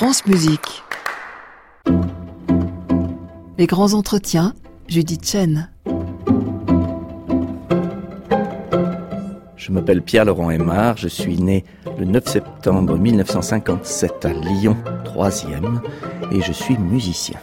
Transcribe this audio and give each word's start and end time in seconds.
France 0.00 0.24
Musique. 0.24 0.82
Les 3.58 3.66
grands 3.66 3.92
entretiens, 3.92 4.54
Judith 4.88 5.28
Chen. 5.28 5.68
Je 9.56 9.70
m'appelle 9.70 10.00
Pierre-Laurent 10.00 10.50
Aymar, 10.50 10.96
je 10.96 11.08
suis 11.08 11.36
né 11.36 11.66
le 11.98 12.06
9 12.06 12.26
septembre 12.26 12.96
1957 12.96 14.24
à 14.24 14.32
Lyon, 14.32 14.74
3e, 15.04 15.82
et 16.32 16.40
je 16.40 16.52
suis 16.52 16.78
musicien. 16.78 17.38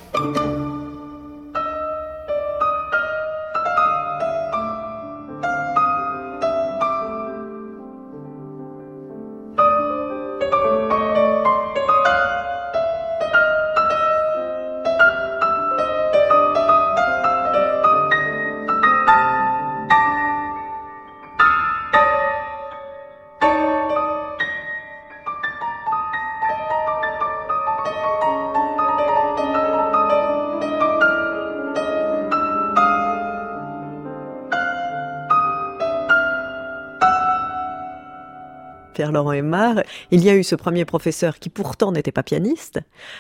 Pierre-Laurent 38.98 39.32
Aymar, 39.32 39.84
il 40.10 40.24
y 40.24 40.30
a 40.32 40.36
eu 40.36 40.44
ce 40.44 40.56
premier 40.56 40.84
professeur 40.84 41.38
qui 41.38 41.50
pourtant 41.50 41.92
n'était 41.92 42.12
pas 42.12 42.24
pianiste, 42.24 42.80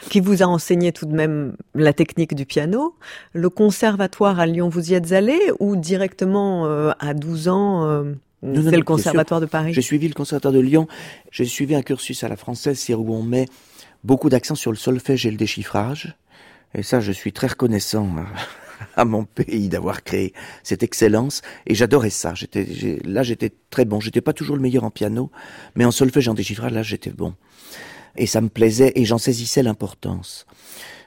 qui 0.10 0.22
vous 0.22 0.42
a 0.42 0.48
enseigné 0.48 0.92
tout 0.92 1.06
de 1.06 1.14
même 1.14 1.56
la 1.76 1.94
technique 1.94 2.34
du 2.34 2.48
piano. 2.48 2.96
Le 3.34 3.52
conservatoire 3.52 4.40
à 4.40 4.48
Lyon, 4.48 4.70
vous 4.70 4.90
y 4.90 4.96
êtes 4.96 5.12
allé 5.12 5.38
ou 5.60 5.76
directement 5.76 6.66
euh, 6.66 6.94
à 6.98 7.14
12 7.14 7.48
ans 7.50 7.86
euh, 7.86 8.16
c'est 8.42 8.76
le 8.76 8.82
conservatoire 8.82 9.40
de 9.40 9.46
Paris 9.46 9.72
J'ai 9.72 9.84
suivi 9.84 10.08
le 10.08 10.16
conservatoire 10.16 10.54
de 10.54 10.60
Lyon, 10.60 10.88
j'ai 11.30 11.46
suivi 11.46 11.76
un 11.76 11.84
cursus 11.84 12.24
à 12.24 12.28
la 12.28 12.38
française, 12.38 12.80
c'est 12.80 12.96
où 12.96 13.14
on 13.14 13.22
met 13.22 13.46
beaucoup 14.04 14.30
d'accent 14.30 14.56
sur 14.56 14.72
le 14.72 14.78
solfège 14.78 15.28
et 15.28 15.32
le 15.32 15.38
déchiffrage. 15.38 16.16
Et 16.74 16.82
ça, 16.82 17.02
je 17.02 17.12
suis 17.12 17.34
très 17.34 17.48
reconnaissant 17.48 18.10
à 18.96 19.06
mon 19.06 19.26
pays 19.26 19.70
d'avoir 19.70 20.04
créé 20.04 20.34
cette 20.64 20.84
excellence 20.84 21.42
et 21.66 21.76
j'adorais 21.76 22.10
ça. 22.10 22.34
J'étais 22.34 22.66
là 23.04 23.24
j'étais 23.24 23.52
très 23.70 23.86
bon. 23.86 24.00
J'étais 24.00 24.22
pas 24.22 24.34
toujours 24.34 24.56
le 24.56 24.62
meilleur 24.62 24.84
en 24.84 24.92
piano, 24.92 25.32
mais 25.76 25.86
en 25.86 25.92
solfège 25.92 26.28
en 26.28 26.34
déchiffrage 26.34 26.72
là 26.72 26.84
j'étais 26.84 27.12
bon. 27.12 27.36
Et 28.16 28.26
ça 28.26 28.42
me 28.42 28.50
plaisait 28.50 28.94
et 28.96 29.06
j'en 29.06 29.18
saisissais 29.18 29.64
l'importance. 29.64 30.46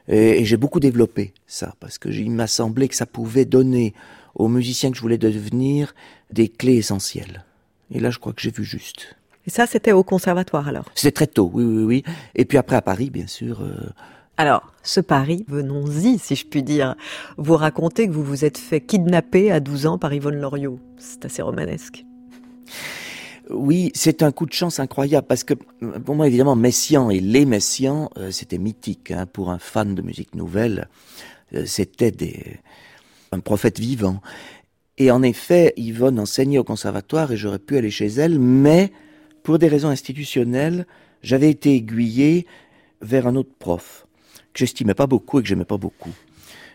Et, 0.09 0.45
j'ai 0.45 0.57
beaucoup 0.57 0.81
développé 0.81 1.35
ça 1.47 1.75
parce 1.81 1.98
que 1.98 2.09
il 2.09 2.31
m'a 2.31 2.47
semblé 2.47 2.89
que 2.89 2.95
ça 2.95 3.07
pouvait 3.07 3.45
donner 3.45 3.95
aux 4.35 4.48
musiciens 4.48 4.91
que 4.91 4.97
je 4.97 5.03
voulais 5.03 5.19
devenir 5.19 5.95
des 6.33 6.48
clés 6.48 6.77
essentielles. 6.77 7.45
Et 7.93 8.01
là 8.01 8.11
je 8.11 8.19
crois 8.19 8.33
que 8.33 8.41
j'ai 8.41 8.51
vu 8.51 8.65
juste. 8.65 9.17
Et 9.47 9.51
ça 9.51 9.67
c'était 9.67 9.93
au 9.93 10.03
conservatoire 10.03 10.69
alors? 10.69 10.85
C'était 10.95 11.13
très 11.13 11.27
tôt, 11.27 11.51
oui 11.53 11.65
oui 11.65 11.83
oui. 11.85 12.03
Et 12.35 12.45
puis 12.45 12.59
après 12.59 12.77
à 12.77 12.83
Paris 12.83 13.11
bien 13.11 13.27
sûr. 13.27 13.63
Euh, 13.63 13.75
alors, 14.41 14.72
ce 14.83 15.00
pari, 15.00 15.44
venons-y, 15.48 16.19
si 16.19 16.34
je 16.34 16.46
puis 16.46 16.62
dire. 16.62 16.96
Vous 17.36 17.56
racontez 17.56 18.06
que 18.06 18.12
vous 18.12 18.24
vous 18.24 18.46
êtes 18.46 18.56
fait 18.56 18.80
kidnapper 18.80 19.52
à 19.52 19.60
12 19.60 19.84
ans 19.84 19.98
par 19.98 20.14
Yvonne 20.14 20.41
Loriot. 20.41 20.80
C'est 20.96 21.27
assez 21.27 21.42
romanesque. 21.42 22.06
Oui, 23.50 23.91
c'est 23.92 24.22
un 24.22 24.33
coup 24.33 24.46
de 24.46 24.55
chance 24.55 24.80
incroyable 24.80 25.27
parce 25.27 25.44
que 25.44 25.52
pour 25.52 26.14
moi 26.14 26.27
évidemment 26.27 26.56
Messiaen 26.56 27.11
et 27.11 27.20
les 27.20 27.44
Messiaen 27.44 28.08
euh, 28.16 28.30
c'était 28.30 28.56
mythique 28.56 29.11
hein, 29.11 29.27
pour 29.27 29.50
un 29.50 29.58
fan 29.58 29.94
de 29.94 30.00
musique 30.00 30.34
nouvelle 30.34 30.88
euh, 31.52 31.66
c'était 31.66 32.61
un 33.33 33.41
prophète 33.41 33.78
vivant 33.78 34.22
et 34.96 35.11
en 35.11 35.23
effet 35.23 35.74
Yvonne 35.77 36.18
enseignait 36.18 36.58
au 36.58 36.64
conservatoire 36.64 37.33
et 37.33 37.36
j'aurais 37.36 37.58
pu 37.58 37.77
aller 37.77 37.90
chez 37.90 38.06
elle 38.06 38.39
mais 38.39 38.92
pour 39.42 39.58
des 39.58 39.67
raisons 39.67 39.89
institutionnelles 39.89 40.86
j'avais 41.23 41.50
été 41.50 41.74
aiguillé 41.74 42.46
vers 43.02 43.27
un 43.27 43.34
autre 43.34 43.52
prof 43.58 44.06
que 44.52 44.58
j'estimais 44.58 44.94
pas 44.94 45.06
beaucoup 45.06 45.38
et 45.38 45.42
que 45.42 45.48
j'aimais 45.48 45.64
pas 45.64 45.77
beaucoup. 45.77 46.12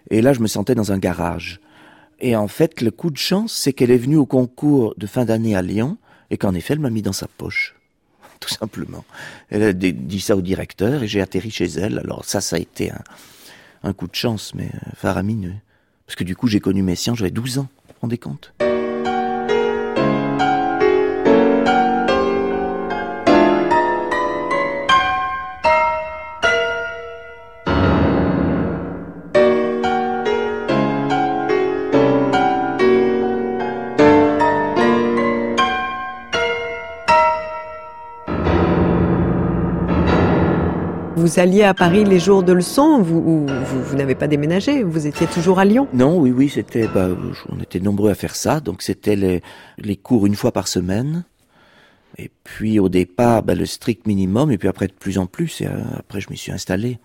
Et 0.09 0.21
là, 0.21 0.33
je 0.33 0.39
me 0.39 0.47
sentais 0.47 0.75
dans 0.75 0.91
un 0.91 0.97
garage. 0.97 1.59
Et 2.19 2.35
en 2.35 2.47
fait, 2.47 2.81
le 2.81 2.91
coup 2.91 3.09
de 3.09 3.17
chance, 3.17 3.53
c'est 3.53 3.73
qu'elle 3.73 3.91
est 3.91 3.97
venue 3.97 4.17
au 4.17 4.25
concours 4.25 4.93
de 4.97 5.07
fin 5.07 5.25
d'année 5.25 5.55
à 5.55 5.61
Lyon 5.61 5.97
et 6.29 6.37
qu'en 6.37 6.53
effet, 6.53 6.73
elle 6.73 6.79
m'a 6.79 6.89
mis 6.89 7.01
dans 7.01 7.13
sa 7.13 7.27
poche. 7.27 7.75
Tout 8.39 8.49
simplement. 8.49 9.03
Elle 9.49 9.63
a 9.63 9.73
dit 9.73 10.19
ça 10.19 10.35
au 10.35 10.41
directeur 10.41 11.03
et 11.03 11.07
j'ai 11.07 11.21
atterri 11.21 11.51
chez 11.51 11.65
elle. 11.65 11.99
Alors 11.99 12.25
ça, 12.25 12.41
ça 12.41 12.55
a 12.55 12.59
été 12.59 12.91
un, 12.91 13.03
un 13.83 13.93
coup 13.93 14.07
de 14.07 14.15
chance, 14.15 14.53
mais 14.55 14.67
euh, 14.73 14.89
faramineux. 14.95 15.55
Parce 16.05 16.15
que 16.15 16.23
du 16.23 16.35
coup, 16.35 16.47
j'ai 16.47 16.59
connu 16.59 16.83
Messiaen, 16.83 17.15
j'avais 17.15 17.31
12 17.31 17.59
ans. 17.59 17.67
Vous 17.87 17.93
vous 17.93 18.01
rendez 18.01 18.17
compte? 18.17 18.53
Vous 41.25 41.39
alliez 41.39 41.63
à 41.63 41.73
Paris 41.73 42.03
les 42.03 42.19
jours 42.19 42.43
de 42.43 42.53
leçon 42.53 43.01
vous, 43.01 43.47
vous, 43.47 43.95
n'avez 43.95 44.13
pas 44.13 44.27
déménagé 44.27 44.83
Vous 44.83 45.07
étiez 45.07 45.25
toujours 45.25 45.57
à 45.57 45.65
Lyon 45.65 45.87
Non, 45.91 46.19
oui, 46.19 46.29
oui, 46.29 46.49
c'était. 46.49 46.87
Bah, 46.87 47.07
on 47.49 47.59
était 47.59 47.79
nombreux 47.79 48.11
à 48.11 48.15
faire 48.15 48.35
ça. 48.35 48.59
Donc 48.59 48.83
c'était 48.83 49.15
les, 49.15 49.95
cours 49.95 50.27
une 50.27 50.35
fois 50.35 50.51
par 50.51 50.67
semaine. 50.67 51.23
Et 52.19 52.29
puis 52.43 52.77
au 52.77 52.89
départ, 52.89 53.41
bah, 53.41 53.55
le 53.55 53.65
strict 53.65 54.05
minimum. 54.05 54.51
Et 54.51 54.59
puis 54.59 54.67
après 54.67 54.85
de 54.85 54.93
plus 54.93 55.17
en 55.17 55.25
plus. 55.25 55.61
Et 55.61 55.65
euh, 55.65 55.71
après, 55.97 56.21
je 56.21 56.29
m'y 56.29 56.37
suis 56.37 56.51
installé. 56.51 56.99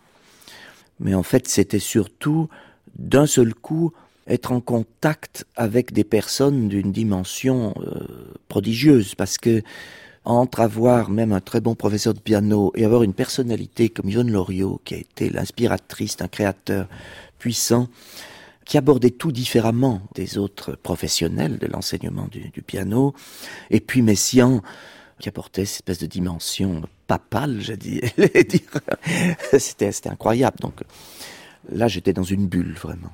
Mais 0.98 1.14
en 1.14 1.22
fait, 1.22 1.48
c'était 1.48 1.78
surtout 1.78 2.50
d'un 2.98 3.24
seul 3.24 3.54
coup 3.54 3.90
être 4.26 4.52
en 4.52 4.60
contact 4.60 5.46
avec 5.56 5.94
des 5.94 6.04
personnes 6.04 6.68
d'une 6.68 6.92
dimension 6.92 7.72
euh, 7.78 8.04
prodigieuse, 8.48 9.14
parce 9.14 9.38
que 9.38 9.62
entre 10.24 10.60
avoir 10.60 11.10
même 11.10 11.32
un 11.32 11.40
très 11.40 11.60
bon 11.60 11.74
professeur 11.74 12.14
de 12.14 12.20
piano 12.20 12.72
et 12.74 12.84
avoir 12.84 13.02
une 13.02 13.14
personnalité 13.14 13.88
comme 13.88 14.08
Yvonne 14.08 14.30
Loriot, 14.30 14.80
qui 14.84 14.94
a 14.94 14.98
été 14.98 15.30
l'inspiratrice 15.30 16.16
d'un 16.16 16.28
créateur 16.28 16.88
puissant, 17.38 17.88
qui 18.64 18.78
abordait 18.78 19.10
tout 19.10 19.32
différemment 19.32 20.02
des 20.14 20.38
autres 20.38 20.76
professionnels 20.76 21.58
de 21.58 21.66
l'enseignement 21.66 22.28
du, 22.30 22.62
piano, 22.62 23.14
et 23.70 23.80
puis 23.80 24.02
Messiaen, 24.02 24.62
qui 25.18 25.28
apportait 25.28 25.64
cette 25.64 25.76
espèce 25.76 25.98
de 25.98 26.06
dimension 26.06 26.82
papale, 27.06 27.60
j'ai 27.60 27.76
dit. 27.76 28.00
c'était 29.58 29.90
incroyable. 30.06 30.58
Donc 30.60 30.82
là, 31.72 31.88
j'étais 31.88 32.12
dans 32.12 32.22
une 32.22 32.46
bulle, 32.46 32.74
vraiment. 32.74 33.10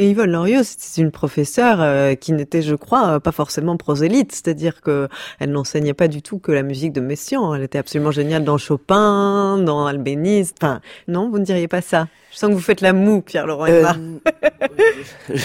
Et 0.00 0.10
Yvonne 0.10 0.30
Loriot, 0.30 0.62
c'est 0.62 1.00
une 1.00 1.10
professeure 1.10 1.80
euh, 1.80 2.14
qui 2.14 2.32
n'était, 2.32 2.62
je 2.62 2.76
crois, 2.76 3.08
euh, 3.08 3.18
pas 3.18 3.32
forcément 3.32 3.76
prosélyte, 3.76 4.30
c'est-à-dire 4.30 4.80
que 4.80 5.08
elle 5.40 5.50
n'enseignait 5.50 5.92
pas 5.92 6.06
du 6.06 6.22
tout 6.22 6.38
que 6.38 6.52
la 6.52 6.62
musique 6.62 6.92
de 6.92 7.00
Messiaen. 7.00 7.52
Elle 7.52 7.64
était 7.64 7.78
absolument 7.78 8.12
géniale 8.12 8.44
dans 8.44 8.58
Chopin, 8.58 9.58
dans 9.58 9.86
Albéniz. 9.86 10.54
Enfin, 10.60 10.80
non, 11.08 11.28
vous 11.28 11.40
ne 11.40 11.44
diriez 11.44 11.66
pas 11.66 11.80
ça. 11.80 12.06
Je 12.30 12.36
sens 12.36 12.50
que 12.50 12.54
vous 12.54 12.60
faites 12.60 12.80
la 12.80 12.92
moue, 12.92 13.22
Pierre-Laurent 13.22 13.66
euh, 13.66 13.92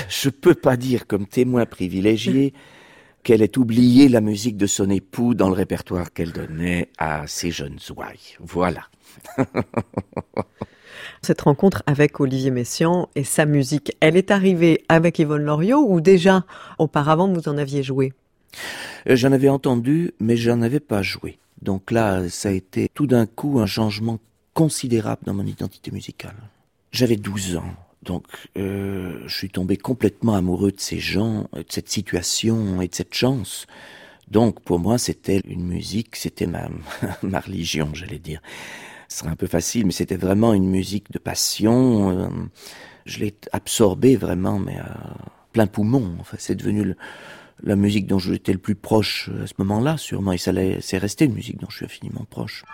Je 0.07 0.29
peux 0.29 0.53
pas 0.53 0.77
dire 0.77 1.07
comme 1.07 1.25
témoin 1.25 1.65
privilégié 1.65 2.53
qu'elle 3.23 3.41
ait 3.41 3.57
oublié 3.57 4.07
la 4.07 4.21
musique 4.21 4.57
de 4.57 4.67
son 4.67 4.91
époux 4.91 5.33
dans 5.33 5.47
le 5.47 5.55
répertoire 5.55 6.13
qu'elle 6.13 6.31
donnait 6.31 6.89
à 6.99 7.25
ses 7.25 7.49
jeunes 7.49 7.79
ouailles. 7.95 8.37
Voilà. 8.39 8.83
Cette 11.25 11.39
rencontre 11.39 11.83
avec 11.85 12.19
Olivier 12.19 12.51
Messiaen 12.51 13.07
et 13.15 13.23
sa 13.23 13.45
musique, 13.45 13.95
elle 14.01 14.17
est 14.17 14.29
arrivée 14.29 14.83
avec 14.89 15.19
Yvonne 15.19 15.43
Loriot 15.43 15.85
ou 15.87 16.01
déjà 16.01 16.43
auparavant 16.79 17.31
vous 17.31 17.47
en 17.47 17.57
aviez 17.57 17.81
joué? 17.81 18.11
Euh, 19.07 19.15
J'en 19.15 19.31
avais 19.31 19.47
entendu, 19.47 20.11
mais 20.19 20.35
j'en 20.35 20.61
avais 20.61 20.81
pas 20.81 21.01
joué. 21.01 21.39
Donc 21.61 21.91
là, 21.91 22.27
ça 22.27 22.49
a 22.49 22.51
été 22.51 22.89
tout 22.93 23.07
d'un 23.07 23.25
coup 23.25 23.61
un 23.61 23.65
changement 23.65 24.19
considérable 24.53 25.21
dans 25.25 25.33
mon 25.33 25.45
identité 25.45 25.91
musicale. 25.91 26.35
J'avais 26.91 27.15
12 27.15 27.55
ans, 27.55 27.73
donc 28.01 28.25
euh, 28.57 29.21
je 29.25 29.33
suis 29.33 29.49
tombé 29.49 29.77
complètement 29.77 30.35
amoureux 30.35 30.73
de 30.73 30.81
ces 30.81 30.99
gens, 30.99 31.47
de 31.53 31.63
cette 31.69 31.89
situation 31.89 32.81
et 32.81 32.89
de 32.89 32.95
cette 32.95 33.13
chance. 33.13 33.65
Donc 34.29 34.59
pour 34.59 34.77
moi, 34.77 34.97
c'était 34.97 35.39
une 35.47 35.63
musique, 35.63 36.17
c'était 36.17 36.47
ma, 36.47 36.67
ma 37.23 37.39
religion, 37.39 37.91
j'allais 37.93 38.19
dire 38.19 38.41
ce 39.13 39.19
serait 39.19 39.29
un 39.29 39.35
peu 39.35 39.45
facile, 39.45 39.85
mais 39.85 39.91
c'était 39.91 40.15
vraiment 40.15 40.53
une 40.53 40.67
musique 40.67 41.11
de 41.11 41.19
passion. 41.19 42.09
Euh, 42.09 42.27
je 43.05 43.19
l'ai 43.19 43.35
absorbée 43.51 44.15
vraiment, 44.15 44.57
mais 44.57 44.77
à 44.77 45.15
plein 45.51 45.67
poumon. 45.67 46.15
Enfin, 46.19 46.37
c'est 46.39 46.55
devenu 46.55 46.95
la 47.61 47.75
musique 47.75 48.07
dont 48.07 48.17
j'étais 48.17 48.53
le 48.53 48.57
plus 48.57 48.73
proche 48.73 49.29
à 49.43 49.45
ce 49.45 49.53
moment-là, 49.59 49.97
sûrement, 49.97 50.31
et 50.31 50.39
ça 50.39 50.51
c'est 50.81 50.97
resté 50.97 51.25
une 51.25 51.33
musique 51.33 51.59
dont 51.59 51.67
je 51.69 51.77
suis 51.77 51.85
infiniment 51.85 52.25
proche. 52.27 52.65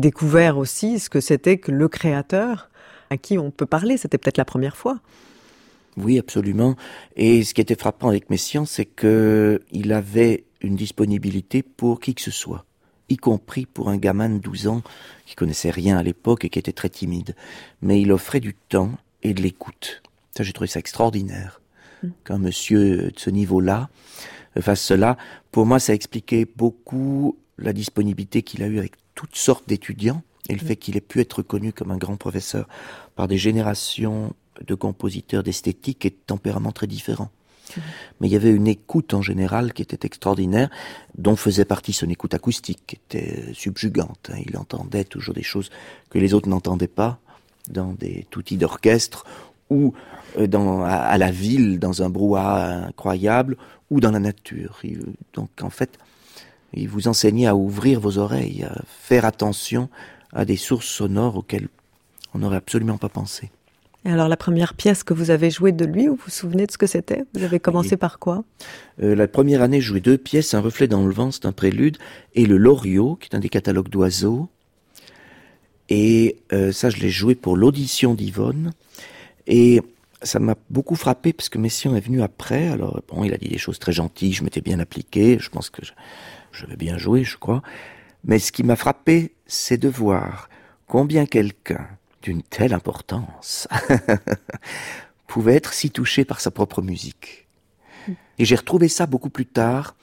Découvert 0.00 0.58
aussi 0.58 0.98
ce 0.98 1.08
que 1.08 1.20
c'était 1.20 1.58
que 1.58 1.72
le 1.72 1.88
créateur 1.88 2.68
à 3.10 3.16
qui 3.16 3.38
on 3.38 3.50
peut 3.50 3.66
parler. 3.66 3.96
C'était 3.96 4.18
peut-être 4.18 4.38
la 4.38 4.44
première 4.44 4.76
fois. 4.76 5.00
Oui, 5.96 6.18
absolument. 6.18 6.76
Et 7.16 7.44
ce 7.44 7.54
qui 7.54 7.60
était 7.60 7.76
frappant 7.76 8.08
avec 8.08 8.30
Messiaen, 8.30 8.64
c'est 8.64 8.84
que 8.84 9.62
il 9.70 9.92
avait 9.92 10.44
une 10.60 10.76
disponibilité 10.76 11.62
pour 11.62 12.00
qui 12.00 12.14
que 12.14 12.22
ce 12.22 12.30
soit, 12.30 12.64
y 13.08 13.16
compris 13.16 13.66
pour 13.66 13.88
un 13.90 13.96
gamin 13.96 14.28
de 14.28 14.38
12 14.38 14.66
ans 14.66 14.82
qui 15.26 15.34
connaissait 15.34 15.70
rien 15.70 15.96
à 15.96 16.02
l'époque 16.02 16.44
et 16.44 16.48
qui 16.48 16.58
était 16.58 16.72
très 16.72 16.88
timide. 16.88 17.36
Mais 17.82 18.00
il 18.00 18.10
offrait 18.12 18.40
du 18.40 18.54
temps 18.54 18.92
et 19.22 19.34
de 19.34 19.42
l'écoute. 19.42 20.02
Ça, 20.36 20.42
j'ai 20.42 20.52
trouvé 20.52 20.68
ça 20.68 20.80
extraordinaire. 20.80 21.60
Mm. 22.02 22.08
Qu'un 22.24 22.38
monsieur 22.38 23.10
de 23.12 23.18
ce 23.18 23.30
niveau-là 23.30 23.88
fasse 24.60 24.82
cela, 24.82 25.16
pour 25.52 25.66
moi, 25.66 25.78
ça 25.78 25.94
expliquait 25.94 26.46
beaucoup 26.56 27.38
la 27.58 27.72
disponibilité 27.72 28.42
qu'il 28.42 28.62
a 28.62 28.66
eue 28.66 28.78
avec 28.78 28.92
toutes 29.14 29.36
sortes 29.36 29.68
d'étudiants 29.68 30.22
et 30.48 30.54
le 30.54 30.62
mm. 30.62 30.66
fait 30.66 30.76
qu'il 30.76 30.96
ait 30.96 31.00
pu 31.00 31.20
être 31.20 31.34
reconnu 31.34 31.72
comme 31.72 31.90
un 31.90 31.96
grand 31.96 32.16
professeur 32.16 32.68
par 33.16 33.28
des 33.28 33.38
générations 33.38 34.34
de 34.64 34.74
compositeurs 34.74 35.42
d'esthétique 35.42 36.04
et 36.04 36.10
de 36.10 36.18
tempéraments 36.26 36.72
très 36.72 36.86
différents. 36.86 37.30
Mmh. 37.76 37.80
Mais 38.20 38.28
il 38.28 38.32
y 38.32 38.36
avait 38.36 38.50
une 38.50 38.68
écoute 38.68 39.14
en 39.14 39.22
général 39.22 39.72
qui 39.72 39.82
était 39.82 40.06
extraordinaire, 40.06 40.70
dont 41.16 41.34
faisait 41.34 41.64
partie 41.64 41.92
son 41.92 42.08
écoute 42.08 42.34
acoustique, 42.34 42.82
qui 42.86 42.96
était 42.96 43.52
subjugante. 43.54 44.30
Hein. 44.32 44.38
Il 44.46 44.56
entendait 44.56 45.04
toujours 45.04 45.34
des 45.34 45.42
choses 45.42 45.70
que 46.10 46.18
les 46.18 46.34
autres 46.34 46.48
n'entendaient 46.48 46.86
pas 46.86 47.18
dans 47.68 47.92
des 47.92 48.26
toutis 48.30 48.58
d'orchestre 48.58 49.24
ou 49.70 49.94
euh, 50.38 50.46
dans, 50.46 50.84
à, 50.84 51.16
la 51.16 51.30
ville, 51.30 51.78
dans 51.78 52.02
un 52.02 52.10
brouhaha 52.10 52.86
incroyable, 52.88 53.56
ou 53.90 54.00
dans 54.00 54.10
la 54.10 54.20
nature. 54.20 54.80
donc 55.32 55.50
en 55.62 55.70
fait, 55.70 55.98
il 56.76 56.88
vous 56.88 57.08
enseignait 57.08 57.46
à 57.46 57.56
ouvrir 57.56 58.00
vos 58.00 58.18
oreilles, 58.18 58.64
à 58.64 58.82
faire 58.88 59.24
attention 59.24 59.88
à 60.32 60.44
des 60.44 60.56
sources 60.56 60.86
sonores 60.86 61.36
auxquelles 61.36 61.68
on 62.34 62.38
n'aurait 62.38 62.56
absolument 62.56 62.98
pas 62.98 63.08
pensé. 63.08 63.50
Et 64.06 64.10
alors 64.10 64.28
la 64.28 64.36
première 64.36 64.74
pièce 64.74 65.02
que 65.02 65.14
vous 65.14 65.30
avez 65.30 65.50
jouée 65.50 65.72
de 65.72 65.86
lui, 65.86 66.08
vous 66.08 66.18
vous 66.22 66.30
souvenez 66.30 66.66
de 66.66 66.72
ce 66.72 66.76
que 66.76 66.86
c'était? 66.86 67.24
Vous 67.32 67.42
avez 67.42 67.58
commencé 67.58 67.96
par 67.96 68.18
quoi? 68.18 68.44
Euh, 69.02 69.14
La 69.14 69.26
première 69.28 69.62
année, 69.62 69.80
je 69.80 69.88
jouais 69.88 70.00
deux 70.00 70.18
pièces, 70.18 70.52
Un 70.52 70.60
reflet 70.60 70.88
dans 70.88 71.06
le 71.06 71.12
vent, 71.12 71.30
c'est 71.30 71.46
un 71.46 71.52
prélude, 71.52 71.96
et 72.34 72.44
Le 72.44 72.58
Loriot, 72.58 73.16
qui 73.16 73.30
est 73.30 73.36
un 73.36 73.40
des 73.40 73.48
catalogues 73.48 73.88
d'oiseaux. 73.88 74.50
Et 75.88 76.36
euh, 76.52 76.70
ça, 76.70 76.90
je 76.90 76.98
l'ai 76.98 77.08
joué 77.08 77.34
pour 77.34 77.56
l'audition 77.56 78.14
d'Yvonne. 78.14 78.72
Et 79.46 79.80
ça 80.22 80.38
m'a 80.38 80.56
beaucoup 80.70 80.96
frappé 80.96 81.32
parce 81.32 81.48
que 81.48 81.58
Messiaen 81.58 81.94
est 81.94 82.00
venu 82.00 82.22
après. 82.22 82.68
Alors 82.68 83.00
bon, 83.08 83.24
il 83.24 83.32
a 83.32 83.38
dit 83.38 83.48
des 83.48 83.58
choses 83.58 83.78
très 83.78 83.92
gentilles, 83.92 84.32
je 84.32 84.42
m'étais 84.42 84.60
bien 84.60 84.80
appliqué, 84.80 85.38
je 85.38 85.50
pense 85.50 85.70
que 85.70 85.84
je, 85.84 85.92
vais 86.66 86.76
bien 86.76 86.98
joué, 86.98 87.24
je 87.24 87.36
crois. 87.36 87.62
Mais 88.24 88.38
ce 88.38 88.52
qui 88.52 88.62
m'a 88.62 88.76
frappé, 88.76 89.34
c'est 89.46 89.78
de 89.78 89.88
voir 89.88 90.48
combien 90.86 91.26
quelqu'un 91.26 91.86
d'une 92.22 92.42
telle 92.42 92.72
importance 92.72 93.68
pouvait 95.26 95.54
être 95.54 95.72
si 95.72 95.90
touché 95.90 96.24
par 96.24 96.40
sa 96.40 96.50
propre 96.50 96.80
musique. 96.80 97.46
Et 98.38 98.44
j'ai 98.44 98.56
retrouvé 98.56 98.88
ça 98.88 99.06
beaucoup 99.06 99.30
plus 99.30 99.46
tard. 99.46 99.94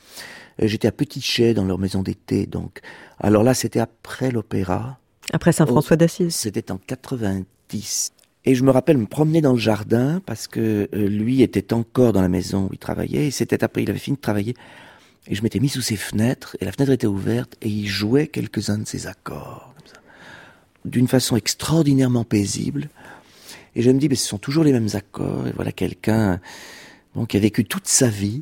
Euh, 0.61 0.67
j'étais 0.67 0.87
à 0.87 0.91
Petit 0.91 1.21
Chet 1.21 1.53
dans 1.53 1.65
leur 1.65 1.77
maison 1.77 2.03
d'été, 2.03 2.45
donc. 2.45 2.81
Alors 3.19 3.43
là, 3.43 3.53
c'était 3.53 3.79
après 3.79 4.31
l'opéra. 4.31 4.99
Après 5.33 5.51
Saint-François 5.51 5.97
d'Assise. 5.97 6.35
C'était 6.35 6.71
en 6.71 6.77
90. 6.77 8.11
Et 8.43 8.55
je 8.55 8.63
me 8.63 8.71
rappelle 8.71 8.97
me 8.97 9.05
promener 9.05 9.41
dans 9.41 9.53
le 9.53 9.59
jardin 9.59 10.21
parce 10.25 10.47
que 10.47 10.89
euh, 10.93 11.07
lui 11.07 11.41
était 11.41 11.73
encore 11.73 12.11
dans 12.11 12.21
la 12.21 12.29
maison 12.29 12.65
où 12.65 12.69
il 12.73 12.79
travaillait. 12.79 13.27
Et 13.27 13.31
c'était 13.31 13.63
après, 13.63 13.83
il 13.83 13.89
avait 13.89 13.99
fini 13.99 14.17
de 14.17 14.21
travailler. 14.21 14.55
Et 15.27 15.35
je 15.35 15.43
m'étais 15.43 15.59
mis 15.59 15.69
sous 15.69 15.81
ses 15.81 15.95
fenêtres 15.95 16.57
et 16.59 16.65
la 16.65 16.71
fenêtre 16.71 16.91
était 16.91 17.07
ouverte 17.07 17.55
et 17.61 17.69
il 17.69 17.87
jouait 17.87 18.27
quelques-uns 18.27 18.79
de 18.79 18.87
ses 18.87 19.07
accords 19.07 19.71
d'une 20.85 21.07
façon 21.07 21.35
extraordinairement 21.35 22.23
paisible. 22.23 22.89
Et 23.75 23.81
je 23.81 23.91
me 23.91 23.99
dis, 23.99 24.09
mais 24.09 24.15
ce 24.15 24.27
sont 24.27 24.37
toujours 24.37 24.63
les 24.63 24.71
mêmes 24.71 24.89
accords. 24.93 25.47
Et 25.47 25.51
voilà 25.51 25.71
quelqu'un 25.71 26.39
qui 27.27 27.37
a 27.37 27.39
vécu 27.39 27.65
toute 27.65 27.87
sa 27.87 28.07
vie 28.07 28.41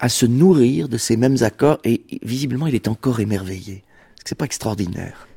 à 0.00 0.08
se 0.08 0.26
nourrir 0.26 0.88
de 0.88 0.98
ces 0.98 1.16
mêmes 1.16 1.36
accords. 1.42 1.78
Et 1.84 2.02
visiblement, 2.22 2.66
il 2.66 2.74
est 2.74 2.88
encore 2.88 3.20
émerveillé. 3.20 3.84
C'est 4.24 4.34
pas 4.34 4.44
extraordinaire. 4.44 5.28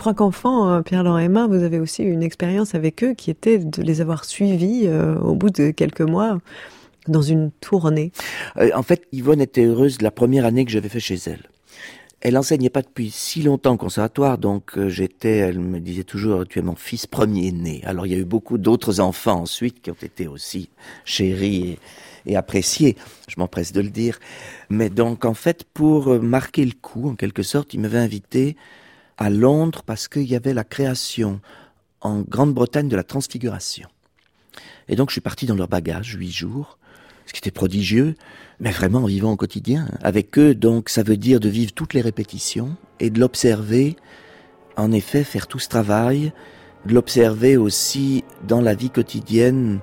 Crois 0.00 0.14
qu'enfant, 0.14 0.70
euh, 0.70 0.80
Pierre-Laurent 0.80 1.18
Emma, 1.18 1.46
vous 1.46 1.62
avez 1.62 1.78
aussi 1.78 2.02
une 2.02 2.22
expérience 2.22 2.74
avec 2.74 3.04
eux 3.04 3.12
qui 3.12 3.30
était 3.30 3.58
de 3.58 3.82
les 3.82 4.00
avoir 4.00 4.24
suivis 4.24 4.84
euh, 4.86 5.18
au 5.18 5.34
bout 5.34 5.50
de 5.50 5.72
quelques 5.72 6.00
mois 6.00 6.38
dans 7.06 7.20
une 7.20 7.50
tournée. 7.60 8.10
Euh, 8.56 8.70
en 8.74 8.82
fait, 8.82 9.06
Yvonne 9.12 9.42
était 9.42 9.66
heureuse 9.66 10.00
la 10.00 10.10
première 10.10 10.46
année 10.46 10.64
que 10.64 10.70
j'avais 10.70 10.88
fait 10.88 11.00
chez 11.00 11.18
elle. 11.26 11.42
Elle 12.22 12.38
enseignait 12.38 12.70
pas 12.70 12.80
depuis 12.80 13.10
si 13.10 13.42
longtemps 13.42 13.74
au 13.74 13.76
conservatoire, 13.76 14.38
donc 14.38 14.78
j'étais, 14.88 15.36
elle 15.36 15.58
me 15.58 15.80
disait 15.80 16.04
toujours, 16.04 16.46
tu 16.46 16.58
es 16.58 16.62
mon 16.62 16.76
fils 16.76 17.06
premier-né. 17.06 17.82
Alors 17.84 18.06
il 18.06 18.12
y 18.12 18.14
a 18.14 18.18
eu 18.18 18.24
beaucoup 18.24 18.56
d'autres 18.56 19.00
enfants 19.00 19.40
ensuite 19.40 19.82
qui 19.82 19.90
ont 19.90 19.96
été 20.02 20.28
aussi 20.28 20.70
chéris 21.04 21.78
et, 22.26 22.32
et 22.32 22.36
appréciés, 22.36 22.96
je 23.28 23.34
m'empresse 23.38 23.72
de 23.72 23.80
le 23.82 23.90
dire. 23.90 24.18
Mais 24.70 24.88
donc 24.88 25.26
en 25.26 25.34
fait, 25.34 25.64
pour 25.64 26.20
marquer 26.22 26.64
le 26.64 26.74
coup, 26.80 27.08
en 27.10 27.16
quelque 27.16 27.42
sorte, 27.42 27.74
il 27.74 27.80
m'avait 27.80 27.98
invité 27.98 28.56
à 29.20 29.30
Londres 29.30 29.82
parce 29.86 30.08
qu'il 30.08 30.28
y 30.28 30.34
avait 30.34 30.54
la 30.54 30.64
création 30.64 31.40
en 32.00 32.22
Grande-Bretagne 32.22 32.88
de 32.88 32.96
la 32.96 33.04
transfiguration. 33.04 33.88
Et 34.88 34.96
donc 34.96 35.10
je 35.10 35.14
suis 35.14 35.20
parti 35.20 35.46
dans 35.46 35.54
leur 35.54 35.68
bagage, 35.68 36.16
huit 36.18 36.32
jours, 36.32 36.78
ce 37.26 37.32
qui 37.32 37.38
était 37.38 37.52
prodigieux, 37.52 38.16
mais 38.58 38.72
vraiment 38.72 39.00
en 39.00 39.06
vivant 39.06 39.30
au 39.30 39.36
quotidien. 39.36 39.86
Avec 40.02 40.36
eux, 40.36 40.54
donc, 40.54 40.88
ça 40.88 41.04
veut 41.04 41.16
dire 41.16 41.38
de 41.38 41.48
vivre 41.48 41.72
toutes 41.72 41.94
les 41.94 42.00
répétitions 42.00 42.76
et 42.98 43.08
de 43.10 43.20
l'observer, 43.20 43.94
en 44.76 44.90
effet, 44.90 45.22
faire 45.22 45.46
tout 45.46 45.60
ce 45.60 45.68
travail, 45.68 46.32
de 46.86 46.94
l'observer 46.94 47.56
aussi 47.56 48.24
dans 48.48 48.60
la 48.60 48.74
vie 48.74 48.90
quotidienne, 48.90 49.78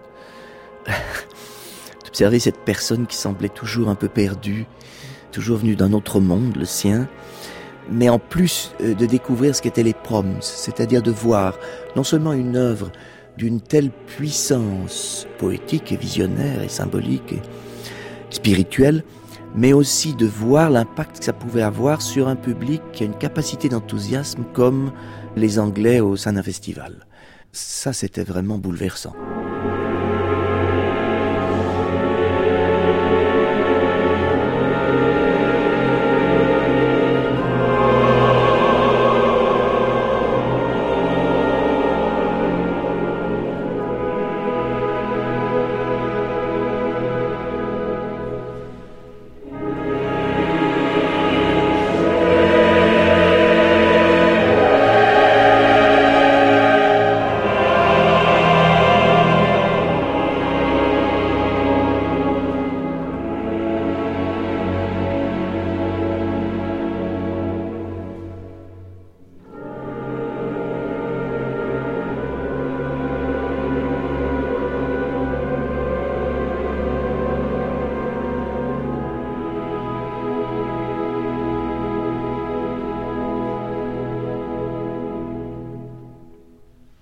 d'observer 2.06 2.40
cette 2.40 2.60
personne 2.60 3.08
qui 3.08 3.16
semblait 3.16 3.50
toujours 3.50 3.88
un 3.88 3.96
peu 3.96 4.10
perdue, 4.10 4.66
toujours 5.32 5.60
venue 5.60 5.76
d'un 5.78 5.94
autre 5.94 6.20
monde, 6.20 6.58
le 6.58 6.66
sien, 6.66 7.08
mais 7.92 8.10
en 8.10 8.20
plus 8.20 8.74
euh, 8.82 8.94
de 8.94 9.06
découvrir 9.06 9.56
ce 9.56 9.62
qu'étaient 9.62 9.84
les 9.84 9.94
proms, 9.94 10.42
c'est-à-dire 10.42 11.02
de 11.02 11.12
voir 11.12 11.58
non 11.96 12.04
seulement 12.04 12.34
une 12.34 12.56
œuvre 12.56 12.92
d'une 13.38 13.62
telle 13.62 13.92
puissance 13.92 15.28
poétique 15.38 15.92
et 15.92 15.98
visionnaire 15.98 16.62
et 16.64 16.70
symbolique 16.70 17.34
et 17.34 17.42
spirituelle, 18.30 19.04
mais 19.56 19.74
aussi 19.74 20.14
de 20.14 20.26
voir 20.26 20.70
l'impact 20.70 21.20
que 21.20 21.26
ça 21.26 21.34
pouvait 21.34 21.62
avoir 21.62 22.02
sur 22.02 22.28
un 22.28 22.36
public 22.36 22.82
qui 22.94 23.04
a 23.04 23.06
une 23.06 23.18
capacité 23.18 23.70
d'enthousiasme 23.70 24.44
comme 24.54 24.92
les 25.36 25.60
Anglais 25.60 26.00
au 26.00 26.16
sein 26.16 26.34
d'un 26.34 26.44
festival. 26.44 27.06
Ça, 27.52 27.94
c'était 27.94 28.24
vraiment 28.24 28.58
bouleversant. 28.58 29.14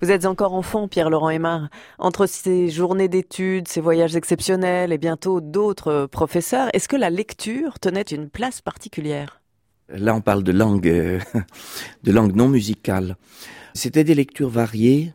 Vous 0.01 0.11
êtes 0.11 0.25
encore 0.25 0.53
enfant, 0.53 0.89
Pierre-Laurent 0.89 1.29
Aymar. 1.29 1.69
Entre 1.99 2.25
ces 2.25 2.69
journées 2.69 3.07
d'études, 3.07 3.69
ces 3.69 3.79
voyages 3.79 4.15
exceptionnels 4.15 4.91
et 4.91 4.97
bientôt 4.97 5.39
d'autres 5.39 6.05
professeurs, 6.11 6.67
est-ce 6.73 6.89
que 6.89 6.97
la 6.97 7.09
lecture 7.09 7.79
tenait 7.79 8.01
une 8.01 8.29
place 8.29 8.61
particulière? 8.61 9.41
Là, 9.87 10.13
on 10.13 10.21
parle 10.21 10.43
de 10.43 10.51
langue, 10.51 10.87
euh, 10.87 11.19
de 12.03 12.11
langue 12.11 12.35
non 12.35 12.49
musicale. 12.49 13.15
C'était 13.73 14.03
des 14.03 14.15
lectures 14.15 14.49
variées. 14.49 15.13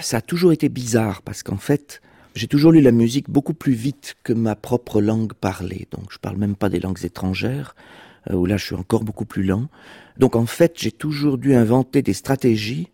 Ça 0.00 0.18
a 0.18 0.20
toujours 0.20 0.52
été 0.52 0.68
bizarre 0.68 1.22
parce 1.22 1.42
qu'en 1.42 1.56
fait, 1.56 2.00
j'ai 2.34 2.46
toujours 2.46 2.72
lu 2.72 2.80
la 2.80 2.92
musique 2.92 3.30
beaucoup 3.30 3.54
plus 3.54 3.72
vite 3.72 4.14
que 4.22 4.32
ma 4.32 4.54
propre 4.54 5.00
langue 5.00 5.32
parlée. 5.32 5.88
Donc, 5.90 6.12
je 6.12 6.18
parle 6.18 6.36
même 6.36 6.54
pas 6.54 6.68
des 6.68 6.80
langues 6.80 7.04
étrangères, 7.04 7.74
euh, 7.78 8.03
où 8.32 8.46
là, 8.46 8.56
je 8.56 8.64
suis 8.64 8.74
encore 8.74 9.04
beaucoup 9.04 9.24
plus 9.24 9.42
lent. 9.42 9.68
Donc, 10.16 10.36
en 10.36 10.46
fait, 10.46 10.74
j'ai 10.76 10.92
toujours 10.92 11.38
dû 11.38 11.54
inventer 11.54 12.02
des 12.02 12.12
stratégies 12.12 12.88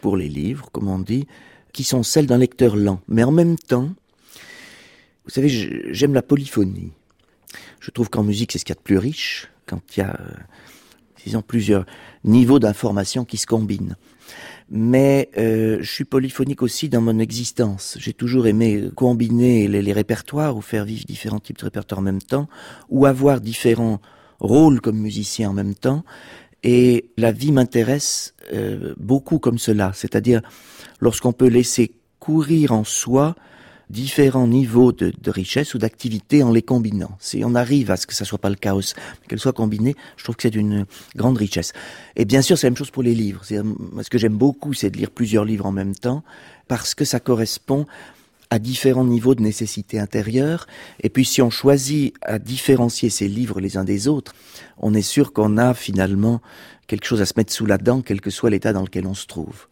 pour 0.00 0.16
les 0.16 0.28
livres, 0.28 0.70
comme 0.72 0.88
on 0.88 0.98
dit, 0.98 1.26
qui 1.72 1.84
sont 1.84 2.02
celles 2.02 2.26
d'un 2.26 2.38
lecteur 2.38 2.76
lent. 2.76 3.00
Mais 3.08 3.24
en 3.24 3.32
même 3.32 3.56
temps, 3.56 3.90
vous 5.24 5.30
savez, 5.30 5.48
j'aime 5.48 6.14
la 6.14 6.22
polyphonie. 6.22 6.92
Je 7.80 7.90
trouve 7.90 8.08
qu'en 8.08 8.22
musique, 8.22 8.52
c'est 8.52 8.58
ce 8.58 8.64
qu'il 8.64 8.74
y 8.74 8.78
a 8.78 8.80
de 8.80 8.84
plus 8.84 8.98
riche, 8.98 9.48
quand 9.66 9.80
il 9.96 10.00
y 10.00 10.02
a, 10.02 10.18
euh, 10.20 10.34
disons, 11.24 11.42
plusieurs 11.42 11.84
niveaux 12.24 12.58
d'information 12.58 13.24
qui 13.24 13.36
se 13.36 13.46
combinent. 13.46 13.96
Mais 14.70 15.30
euh, 15.36 15.78
je 15.80 15.90
suis 15.90 16.04
polyphonique 16.04 16.62
aussi 16.62 16.88
dans 16.88 17.00
mon 17.00 17.18
existence. 17.18 17.96
J'ai 18.00 18.12
toujours 18.12 18.46
aimé 18.46 18.90
combiner 18.94 19.68
les, 19.68 19.92
répertoires 19.92 20.56
ou 20.56 20.60
faire 20.60 20.84
vivre 20.84 21.04
différents 21.04 21.38
types 21.38 21.58
de 21.58 21.64
répertoires 21.64 22.00
en 22.00 22.02
même 22.02 22.22
temps, 22.22 22.48
ou 22.88 23.06
avoir 23.06 23.40
différents 23.40 24.00
rôles 24.40 24.80
comme 24.80 24.98
musicien 24.98 25.50
en 25.50 25.52
même 25.52 25.74
temps. 25.74 26.04
Et 26.62 27.10
la 27.16 27.32
vie 27.32 27.52
m'intéresse 27.52 28.34
euh, 28.52 28.94
beaucoup 28.98 29.38
comme 29.38 29.58
cela, 29.58 29.92
c'est-à-dire 29.94 30.42
lorsqu'on 31.00 31.32
peut 31.32 31.48
laisser 31.48 31.92
courir 32.18 32.72
en 32.72 32.84
soi 32.84 33.36
différents 33.90 34.48
niveaux 34.48 34.92
de, 34.92 35.12
richesse 35.30 35.74
ou 35.74 35.78
d'activité 35.78 36.42
en 36.42 36.50
les 36.50 36.62
combinant. 36.62 37.16
Si 37.20 37.42
on 37.44 37.54
arrive 37.54 37.90
à 37.90 37.96
ce 37.96 38.06
que 38.06 38.14
ça 38.14 38.24
soit 38.24 38.38
pas 38.38 38.50
le 38.50 38.56
chaos, 38.56 38.94
mais 38.96 39.28
qu'elle 39.28 39.38
soit 39.38 39.52
combinée, 39.52 39.94
je 40.16 40.24
trouve 40.24 40.36
que 40.36 40.42
c'est 40.42 40.54
une 40.54 40.86
grande 41.14 41.36
richesse. 41.36 41.72
Et 42.16 42.24
bien 42.24 42.42
sûr, 42.42 42.58
c'est 42.58 42.66
la 42.66 42.70
même 42.70 42.76
chose 42.76 42.90
pour 42.90 43.04
les 43.04 43.14
livres. 43.14 43.42
Ce 43.44 44.10
que 44.10 44.18
j'aime 44.18 44.36
beaucoup, 44.36 44.72
c'est 44.72 44.90
de 44.90 44.96
lire 44.96 45.10
plusieurs 45.10 45.44
livres 45.44 45.66
en 45.66 45.72
même 45.72 45.94
temps, 45.94 46.24
parce 46.68 46.94
que 46.94 47.04
ça 47.04 47.20
correspond 47.20 47.86
à 48.50 48.58
différents 48.58 49.04
niveaux 49.04 49.34
de 49.34 49.42
nécessité 49.42 49.98
intérieure. 49.98 50.66
Et 51.00 51.08
puis 51.08 51.24
si 51.24 51.42
on 51.42 51.50
choisit 51.50 52.14
à 52.22 52.38
différencier 52.38 53.10
ces 53.10 53.28
livres 53.28 53.60
les 53.60 53.76
uns 53.76 53.84
des 53.84 54.08
autres, 54.08 54.34
on 54.78 54.94
est 54.94 55.02
sûr 55.02 55.32
qu'on 55.32 55.56
a 55.58 55.74
finalement 55.74 56.40
quelque 56.86 57.06
chose 57.06 57.20
à 57.20 57.26
se 57.26 57.34
mettre 57.36 57.52
sous 57.52 57.66
la 57.66 57.78
dent, 57.78 58.02
quel 58.02 58.20
que 58.20 58.30
soit 58.30 58.50
l'état 58.50 58.72
dans 58.72 58.82
lequel 58.82 59.06
on 59.06 59.14
se 59.14 59.26
trouve. 59.26 59.66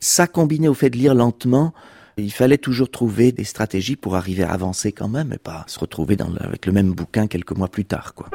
Ça 0.00 0.26
combiné 0.26 0.68
au 0.68 0.74
fait 0.74 0.90
de 0.90 0.96
lire 0.96 1.14
lentement, 1.14 1.72
il 2.16 2.32
fallait 2.32 2.58
toujours 2.58 2.90
trouver 2.90 3.32
des 3.32 3.44
stratégies 3.44 3.96
pour 3.96 4.14
arriver 4.14 4.44
à 4.44 4.52
avancer 4.52 4.92
quand 4.92 5.08
même 5.08 5.32
et 5.32 5.38
pas 5.38 5.64
se 5.66 5.78
retrouver 5.80 6.16
dans 6.16 6.32
avec 6.36 6.66
le 6.66 6.72
même 6.72 6.92
bouquin 6.92 7.26
quelques 7.26 7.56
mois 7.56 7.68
plus 7.68 7.84
tard, 7.84 8.14
quoi. 8.14 8.28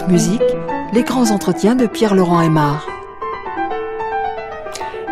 Musique, 0.00 0.40
les 0.94 1.02
grands 1.02 1.30
entretiens 1.32 1.76
de 1.76 1.86
Pierre-Laurent 1.86 2.40
Aymar. 2.40 2.88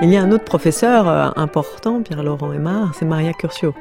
Il 0.01 0.09
y 0.09 0.17
a 0.17 0.23
un 0.23 0.33
autre 0.33 0.45
professeur 0.45 1.07
euh, 1.07 1.29
important, 1.37 2.03
Pierre-Laurent 2.03 2.51
Aymar, 2.51 2.95
c'est 2.95 3.05
Maria 3.05 3.35
Curcio. 3.35 3.75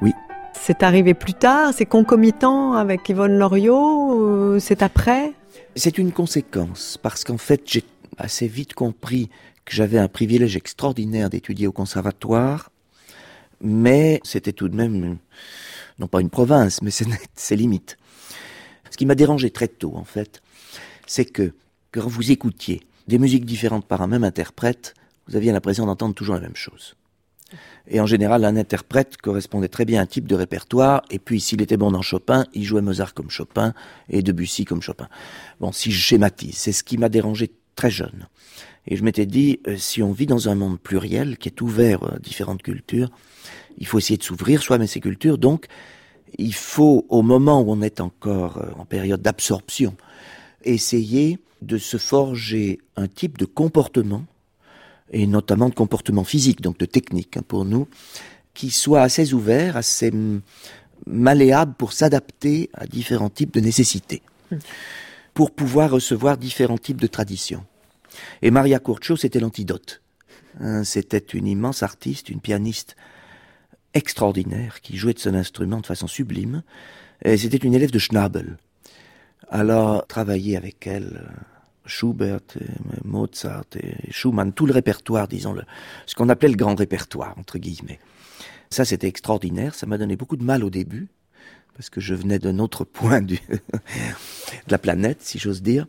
Oui. 0.00 0.12
C'est 0.52 0.84
arrivé 0.84 1.12
plus 1.12 1.34
tard, 1.34 1.72
c'est 1.74 1.86
concomitant 1.86 2.74
avec 2.74 3.08
Yvonne 3.08 3.36
Loriot, 3.36 4.60
c'est 4.60 4.84
après? 4.84 5.32
C'est 5.74 5.98
une 5.98 6.12
conséquence, 6.12 7.00
parce 7.02 7.24
qu'en 7.24 7.38
fait, 7.38 7.62
j'ai 7.66 7.84
assez 8.16 8.46
vite 8.46 8.74
compris 8.74 9.30
que 9.64 9.74
j'avais 9.74 9.98
un 9.98 10.08
privilège 10.08 10.54
extraordinaire 10.54 11.30
d'étudier 11.30 11.66
au 11.66 11.72
conservatoire, 11.72 12.70
mais 13.60 14.20
c'était 14.22 14.52
tout 14.52 14.68
de 14.68 14.76
même, 14.76 15.16
non 15.98 16.06
pas 16.06 16.20
une 16.20 16.30
province, 16.30 16.80
mais 16.80 16.92
c'est 16.92 17.56
limite. 17.56 17.96
Ce 18.94 18.96
qui 18.96 19.06
m'a 19.06 19.16
dérangé 19.16 19.50
très 19.50 19.66
tôt, 19.66 19.94
en 19.96 20.04
fait, 20.04 20.40
c'est 21.08 21.24
que 21.24 21.52
quand 21.90 22.06
vous 22.06 22.30
écoutiez 22.30 22.80
des 23.08 23.18
musiques 23.18 23.44
différentes 23.44 23.86
par 23.86 24.02
un 24.02 24.06
même 24.06 24.22
interprète, 24.22 24.94
vous 25.26 25.34
aviez 25.34 25.50
l'impression 25.50 25.84
d'entendre 25.84 26.14
toujours 26.14 26.36
la 26.36 26.40
même 26.40 26.54
chose. 26.54 26.94
Et 27.88 27.98
en 27.98 28.06
général, 28.06 28.44
un 28.44 28.54
interprète 28.54 29.16
correspondait 29.16 29.66
très 29.66 29.84
bien 29.84 29.98
à 29.98 30.04
un 30.04 30.06
type 30.06 30.28
de 30.28 30.36
répertoire, 30.36 31.02
et 31.10 31.18
puis 31.18 31.40
s'il 31.40 31.60
était 31.60 31.76
bon 31.76 31.90
dans 31.90 32.02
Chopin, 32.02 32.46
il 32.54 32.62
jouait 32.62 32.82
Mozart 32.82 33.14
comme 33.14 33.30
Chopin, 33.30 33.74
et 34.08 34.22
Debussy 34.22 34.64
comme 34.64 34.80
Chopin. 34.80 35.08
Bon, 35.58 35.72
si 35.72 35.90
je 35.90 35.98
schématise, 35.98 36.56
c'est 36.56 36.70
ce 36.70 36.84
qui 36.84 36.96
m'a 36.96 37.08
dérangé 37.08 37.50
très 37.74 37.90
jeune. 37.90 38.28
Et 38.86 38.94
je 38.94 39.02
m'étais 39.02 39.26
dit, 39.26 39.58
euh, 39.66 39.76
si 39.76 40.04
on 40.04 40.12
vit 40.12 40.26
dans 40.26 40.48
un 40.48 40.54
monde 40.54 40.78
pluriel, 40.78 41.36
qui 41.36 41.48
est 41.48 41.60
ouvert 41.60 42.04
à 42.04 42.20
différentes 42.20 42.62
cultures, 42.62 43.10
il 43.76 43.88
faut 43.88 43.98
essayer 43.98 44.18
de 44.18 44.22
s'ouvrir 44.22 44.62
soi-même 44.62 44.86
ces 44.86 45.00
cultures, 45.00 45.36
donc 45.36 45.66
il 46.38 46.54
faut, 46.54 47.06
au 47.08 47.22
moment 47.22 47.60
où 47.60 47.70
on 47.70 47.82
est 47.82 48.00
encore 48.00 48.58
euh, 48.58 48.70
en 48.78 48.84
période 48.84 49.22
d'absorption, 49.22 49.96
essayer 50.64 51.38
de 51.62 51.78
se 51.78 51.96
forger 51.96 52.80
un 52.96 53.08
type 53.08 53.38
de 53.38 53.44
comportement, 53.44 54.24
et 55.12 55.26
notamment 55.26 55.68
de 55.68 55.74
comportement 55.74 56.24
physique, 56.24 56.60
donc 56.60 56.78
de 56.78 56.86
technique 56.86 57.36
hein, 57.36 57.42
pour 57.46 57.64
nous, 57.64 57.88
qui 58.52 58.70
soit 58.70 59.02
assez 59.02 59.34
ouvert, 59.34 59.76
assez 59.76 60.12
malléable 61.06 61.74
pour 61.76 61.92
s'adapter 61.92 62.70
à 62.74 62.86
différents 62.86 63.30
types 63.30 63.52
de 63.52 63.60
nécessités, 63.60 64.22
pour 65.34 65.50
pouvoir 65.50 65.90
recevoir 65.90 66.36
différents 66.38 66.78
types 66.78 67.00
de 67.00 67.06
traditions. 67.06 67.64
Et 68.42 68.50
Maria 68.50 68.78
Curcio, 68.78 69.16
c'était 69.16 69.40
l'antidote. 69.40 70.00
Hein, 70.60 70.84
c'était 70.84 71.18
une 71.18 71.48
immense 71.48 71.82
artiste, 71.82 72.28
une 72.28 72.40
pianiste 72.40 72.96
extraordinaire 73.94 74.80
qui 74.80 74.96
jouait 74.96 75.14
de 75.14 75.18
son 75.18 75.34
instrument 75.34 75.80
de 75.80 75.86
façon 75.86 76.06
sublime. 76.06 76.62
Et 77.24 77.36
c'était 77.36 77.56
une 77.56 77.74
élève 77.74 77.90
de 77.90 77.98
Schnabel. 77.98 78.58
Alors, 79.48 80.06
travailler 80.06 80.56
avec 80.56 80.86
elle, 80.86 81.30
Schubert, 81.86 82.40
Mozart 83.04 83.64
et 83.76 84.10
Schumann, 84.10 84.52
tout 84.52 84.66
le 84.66 84.72
répertoire, 84.72 85.28
disons, 85.28 85.52
le, 85.52 85.62
ce 86.06 86.14
qu'on 86.14 86.28
appelait 86.28 86.48
le 86.48 86.56
grand 86.56 86.74
répertoire, 86.74 87.34
entre 87.38 87.58
guillemets. 87.58 88.00
Ça, 88.70 88.84
c'était 88.84 89.06
extraordinaire. 89.06 89.74
Ça 89.74 89.86
m'a 89.86 89.98
donné 89.98 90.16
beaucoup 90.16 90.36
de 90.36 90.44
mal 90.44 90.64
au 90.64 90.70
début, 90.70 91.08
parce 91.76 91.90
que 91.90 92.00
je 92.00 92.14
venais 92.14 92.38
d'un 92.38 92.58
autre 92.58 92.84
point 92.92 93.22
de 93.22 93.36
la 94.68 94.78
planète, 94.78 95.22
si 95.22 95.38
j'ose 95.38 95.62
dire. 95.62 95.86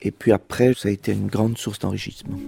Et 0.00 0.10
puis 0.10 0.32
après, 0.32 0.74
ça 0.74 0.88
a 0.88 0.92
été 0.92 1.12
une 1.12 1.28
grande 1.28 1.58
source 1.58 1.78
d'enrichissement. 1.78 2.38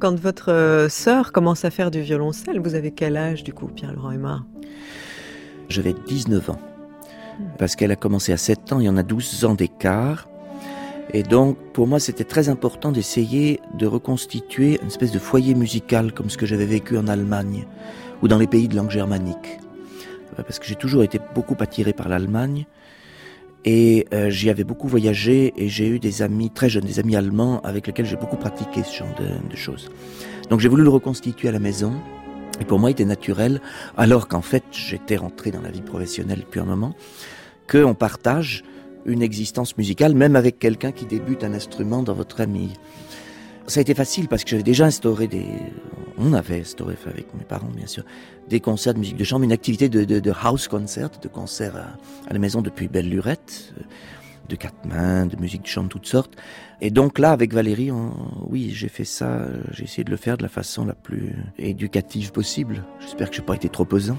Quand 0.00 0.18
votre 0.18 0.50
euh, 0.50 0.88
sœur 0.88 1.30
commence 1.30 1.66
à 1.66 1.70
faire 1.70 1.90
du 1.90 2.00
violoncelle, 2.00 2.58
vous 2.58 2.74
avez 2.74 2.90
quel 2.90 3.18
âge 3.18 3.44
du 3.44 3.52
coup, 3.52 3.66
Pierre-Laurent 3.66 4.12
Aymar 4.12 4.46
J'avais 5.68 5.94
19 6.06 6.48
ans. 6.48 6.58
Parce 7.58 7.76
qu'elle 7.76 7.92
a 7.92 7.96
commencé 7.96 8.32
à 8.32 8.38
7 8.38 8.72
ans, 8.72 8.80
il 8.80 8.86
y 8.86 8.88
en 8.88 8.96
a 8.96 9.02
12 9.02 9.44
ans 9.44 9.54
d'écart. 9.54 10.26
Et 11.12 11.22
donc, 11.22 11.58
pour 11.74 11.86
moi, 11.86 12.00
c'était 12.00 12.24
très 12.24 12.48
important 12.48 12.92
d'essayer 12.92 13.60
de 13.74 13.86
reconstituer 13.86 14.78
une 14.80 14.88
espèce 14.88 15.12
de 15.12 15.18
foyer 15.18 15.54
musical 15.54 16.14
comme 16.14 16.30
ce 16.30 16.38
que 16.38 16.46
j'avais 16.46 16.64
vécu 16.64 16.96
en 16.96 17.06
Allemagne 17.06 17.66
ou 18.22 18.28
dans 18.28 18.38
les 18.38 18.46
pays 18.46 18.68
de 18.68 18.76
langue 18.76 18.90
germanique. 18.90 19.58
Euh, 20.38 20.42
parce 20.42 20.58
que 20.58 20.64
j'ai 20.64 20.76
toujours 20.76 21.02
été 21.02 21.20
beaucoup 21.34 21.56
attiré 21.60 21.92
par 21.92 22.08
l'Allemagne. 22.08 22.64
Et 23.64 24.06
euh, 24.14 24.30
j'y 24.30 24.48
avais 24.48 24.64
beaucoup 24.64 24.88
voyagé 24.88 25.52
et 25.56 25.68
j'ai 25.68 25.86
eu 25.88 25.98
des 25.98 26.22
amis 26.22 26.50
très 26.50 26.68
jeunes, 26.68 26.84
des 26.84 26.98
amis 26.98 27.16
allemands 27.16 27.60
avec 27.60 27.86
lesquels 27.86 28.06
j'ai 28.06 28.16
beaucoup 28.16 28.36
pratiqué 28.36 28.82
ce 28.82 28.96
genre 28.96 29.14
de, 29.18 29.48
de 29.48 29.56
choses. 29.56 29.90
Donc 30.48 30.60
j'ai 30.60 30.68
voulu 30.68 30.82
le 30.82 30.88
reconstituer 30.88 31.48
à 31.48 31.52
la 31.52 31.58
maison. 31.58 31.92
Et 32.60 32.64
pour 32.64 32.78
moi, 32.78 32.90
il 32.90 32.92
était 32.92 33.04
naturel, 33.06 33.60
alors 33.96 34.28
qu'en 34.28 34.42
fait, 34.42 34.64
j'étais 34.70 35.16
rentré 35.16 35.50
dans 35.50 35.62
la 35.62 35.70
vie 35.70 35.80
professionnelle 35.80 36.40
depuis 36.40 36.60
un 36.60 36.66
moment, 36.66 36.94
qu'on 37.70 37.94
partage 37.94 38.64
une 39.06 39.22
existence 39.22 39.78
musicale, 39.78 40.14
même 40.14 40.36
avec 40.36 40.58
quelqu'un 40.58 40.92
qui 40.92 41.06
débute 41.06 41.42
un 41.42 41.54
instrument 41.54 42.02
dans 42.02 42.12
votre 42.12 42.36
famille. 42.36 42.72
Ça 43.70 43.78
a 43.78 43.82
été 43.82 43.94
facile 43.94 44.26
parce 44.26 44.42
que 44.42 44.50
j'avais 44.50 44.64
déjà 44.64 44.86
instauré 44.86 45.28
des, 45.28 45.46
on 46.18 46.32
avait 46.32 46.58
instauré 46.58 46.96
avec 47.06 47.32
mes 47.34 47.44
parents 47.44 47.70
bien 47.72 47.86
sûr, 47.86 48.02
des 48.48 48.58
concerts 48.58 48.94
de 48.94 48.98
musique 48.98 49.16
de 49.16 49.22
chambre, 49.22 49.44
une 49.44 49.52
activité 49.52 49.88
de, 49.88 50.02
de, 50.02 50.18
de 50.18 50.32
house 50.42 50.66
concert, 50.66 51.08
de 51.22 51.28
concert 51.28 51.76
à, 51.76 52.32
la 52.32 52.38
maison 52.40 52.62
depuis 52.62 52.88
belle 52.88 53.08
lurette, 53.08 53.72
de 54.48 54.56
quatre 54.56 54.84
mains, 54.84 55.26
de 55.26 55.36
musique 55.36 55.62
de 55.62 55.68
chambre 55.68 55.88
toutes 55.88 56.06
sortes. 56.06 56.34
Et 56.80 56.90
donc 56.90 57.20
là, 57.20 57.30
avec 57.30 57.54
Valérie, 57.54 57.92
oui, 58.48 58.72
j'ai 58.74 58.88
fait 58.88 59.04
ça, 59.04 59.46
j'ai 59.70 59.84
essayé 59.84 60.02
de 60.02 60.10
le 60.10 60.16
faire 60.16 60.36
de 60.36 60.42
la 60.42 60.48
façon 60.48 60.84
la 60.84 60.94
plus 60.94 61.32
éducative 61.56 62.32
possible. 62.32 62.82
J'espère 62.98 63.30
que 63.30 63.36
je 63.36 63.40
n'ai 63.40 63.46
pas 63.46 63.54
été 63.54 63.68
trop 63.68 63.84
pesant. 63.84 64.18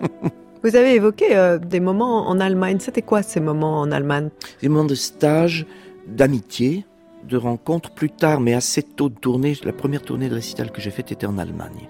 Vous 0.64 0.74
avez 0.74 0.96
évoqué 0.96 1.36
euh, 1.36 1.58
des 1.58 1.78
moments 1.78 2.28
en 2.28 2.40
Allemagne. 2.40 2.78
C'était 2.80 3.02
quoi 3.02 3.22
ces 3.22 3.38
moments 3.38 3.80
en 3.80 3.92
Allemagne? 3.92 4.30
Des 4.60 4.68
moments 4.68 4.84
de 4.84 4.96
stage, 4.96 5.64
d'amitié, 6.08 6.84
de 7.28 7.36
rencontres 7.36 7.90
plus 7.90 8.10
tard, 8.10 8.40
mais 8.40 8.54
assez 8.54 8.82
tôt 8.82 9.08
de 9.08 9.14
tournée. 9.14 9.54
La 9.64 9.72
première 9.72 10.02
tournée 10.02 10.28
de 10.28 10.34
récital 10.34 10.70
que 10.70 10.80
j'ai 10.80 10.90
faite 10.90 11.12
était 11.12 11.26
en 11.26 11.38
Allemagne. 11.38 11.88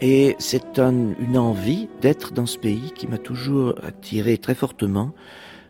Et 0.00 0.36
c'est 0.38 0.78
un, 0.78 1.14
une 1.18 1.38
envie 1.38 1.88
d'être 2.00 2.32
dans 2.32 2.46
ce 2.46 2.58
pays 2.58 2.92
qui 2.94 3.06
m'a 3.06 3.18
toujours 3.18 3.74
attiré 3.82 4.38
très 4.38 4.54
fortement, 4.54 5.12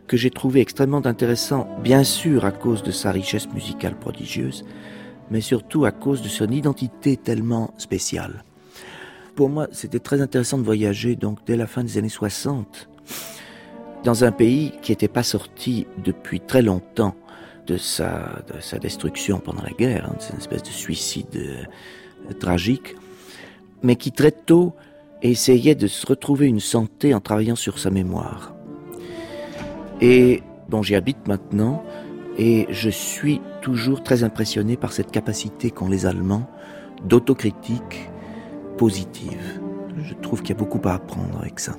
que 0.07 0.17
j'ai 0.17 0.31
trouvé 0.31 0.61
extrêmement 0.61 1.05
intéressant, 1.05 1.67
bien 1.83 2.03
sûr 2.03 2.45
à 2.45 2.51
cause 2.51 2.83
de 2.83 2.91
sa 2.91 3.11
richesse 3.11 3.49
musicale 3.53 3.97
prodigieuse, 3.97 4.65
mais 5.31 5.41
surtout 5.41 5.85
à 5.85 5.91
cause 5.91 6.21
de 6.21 6.29
son 6.29 6.49
identité 6.49 7.17
tellement 7.17 7.73
spéciale 7.77 8.43
pour 9.37 9.49
moi, 9.49 9.67
c'était 9.71 9.99
très 9.99 10.19
intéressant 10.19 10.57
de 10.57 10.63
voyager 10.63 11.15
donc 11.15 11.37
dès 11.45 11.55
la 11.55 11.67
fin 11.67 11.83
des 11.83 11.99
années 11.99 12.09
60 12.09 12.89
dans 14.03 14.23
un 14.23 14.31
pays 14.31 14.73
qui 14.81 14.91
n'était 14.91 15.07
pas 15.07 15.21
sorti 15.21 15.85
depuis 16.03 16.39
très 16.39 16.63
longtemps 16.63 17.15
de 17.67 17.77
sa, 17.77 18.41
de 18.53 18.59
sa 18.61 18.79
destruction 18.79 19.39
pendant 19.39 19.61
la 19.61 19.71
guerre, 19.71 20.09
hein, 20.09 20.15
c'est 20.19 20.33
une 20.33 20.39
espèce 20.39 20.63
de 20.63 20.69
suicide 20.69 21.35
euh, 21.35 22.33
tragique, 22.39 22.95
mais 23.83 23.95
qui 23.95 24.11
très 24.11 24.31
tôt 24.31 24.73
essayait 25.21 25.75
de 25.75 25.87
se 25.87 26.05
retrouver 26.05 26.47
une 26.47 26.59
santé 26.59 27.13
en 27.13 27.19
travaillant 27.19 27.55
sur 27.55 27.79
sa 27.79 27.89
mémoire. 27.89 28.55
Et 30.01 30.43
bon, 30.69 30.81
j'y 30.81 30.95
habite 30.95 31.27
maintenant, 31.27 31.83
et 32.37 32.67
je 32.69 32.89
suis 32.89 33.41
toujours 33.61 34.03
très 34.03 34.23
impressionné 34.23 34.77
par 34.77 34.93
cette 34.93 35.11
capacité 35.11 35.71
qu'ont 35.71 35.89
les 35.89 36.05
Allemands 36.05 36.49
d'autocritique 37.03 38.09
positive. 38.77 39.59
Je 40.03 40.13
trouve 40.13 40.41
qu'il 40.41 40.55
y 40.55 40.57
a 40.57 40.59
beaucoup 40.59 40.81
à 40.87 40.93
apprendre 40.93 41.39
avec 41.39 41.59
ça. 41.59 41.75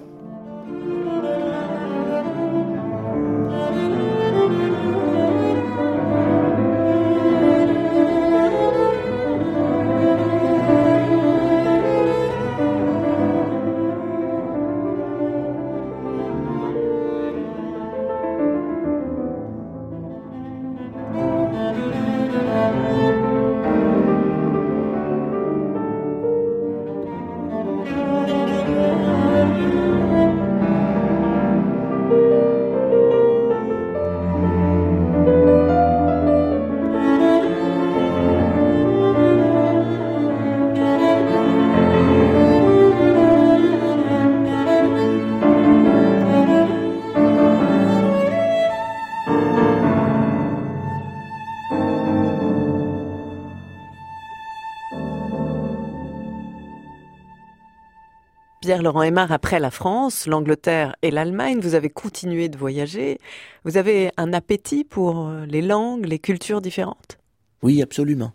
Pierre-Laurent 58.79 59.03
Aymar, 59.03 59.33
après 59.33 59.59
la 59.59 59.73
France, 59.73 60.29
l'Angleterre 60.29 60.95
et 61.03 61.11
l'Allemagne, 61.11 61.59
vous 61.59 61.75
avez 61.75 61.91
continué 61.91 62.49
de 62.49 62.57
voyager. 62.57 63.19
Vous 63.64 63.77
avez 63.77 64.12
un 64.17 64.33
appétit 64.33 64.85
pour 64.85 65.27
euh, 65.27 65.47
les 65.47 65.62
langues, 65.62 66.07
les 66.07 66.21
cultures 66.21 66.61
différentes? 66.61 67.19
Oui, 67.64 67.83
absolument. 67.83 68.31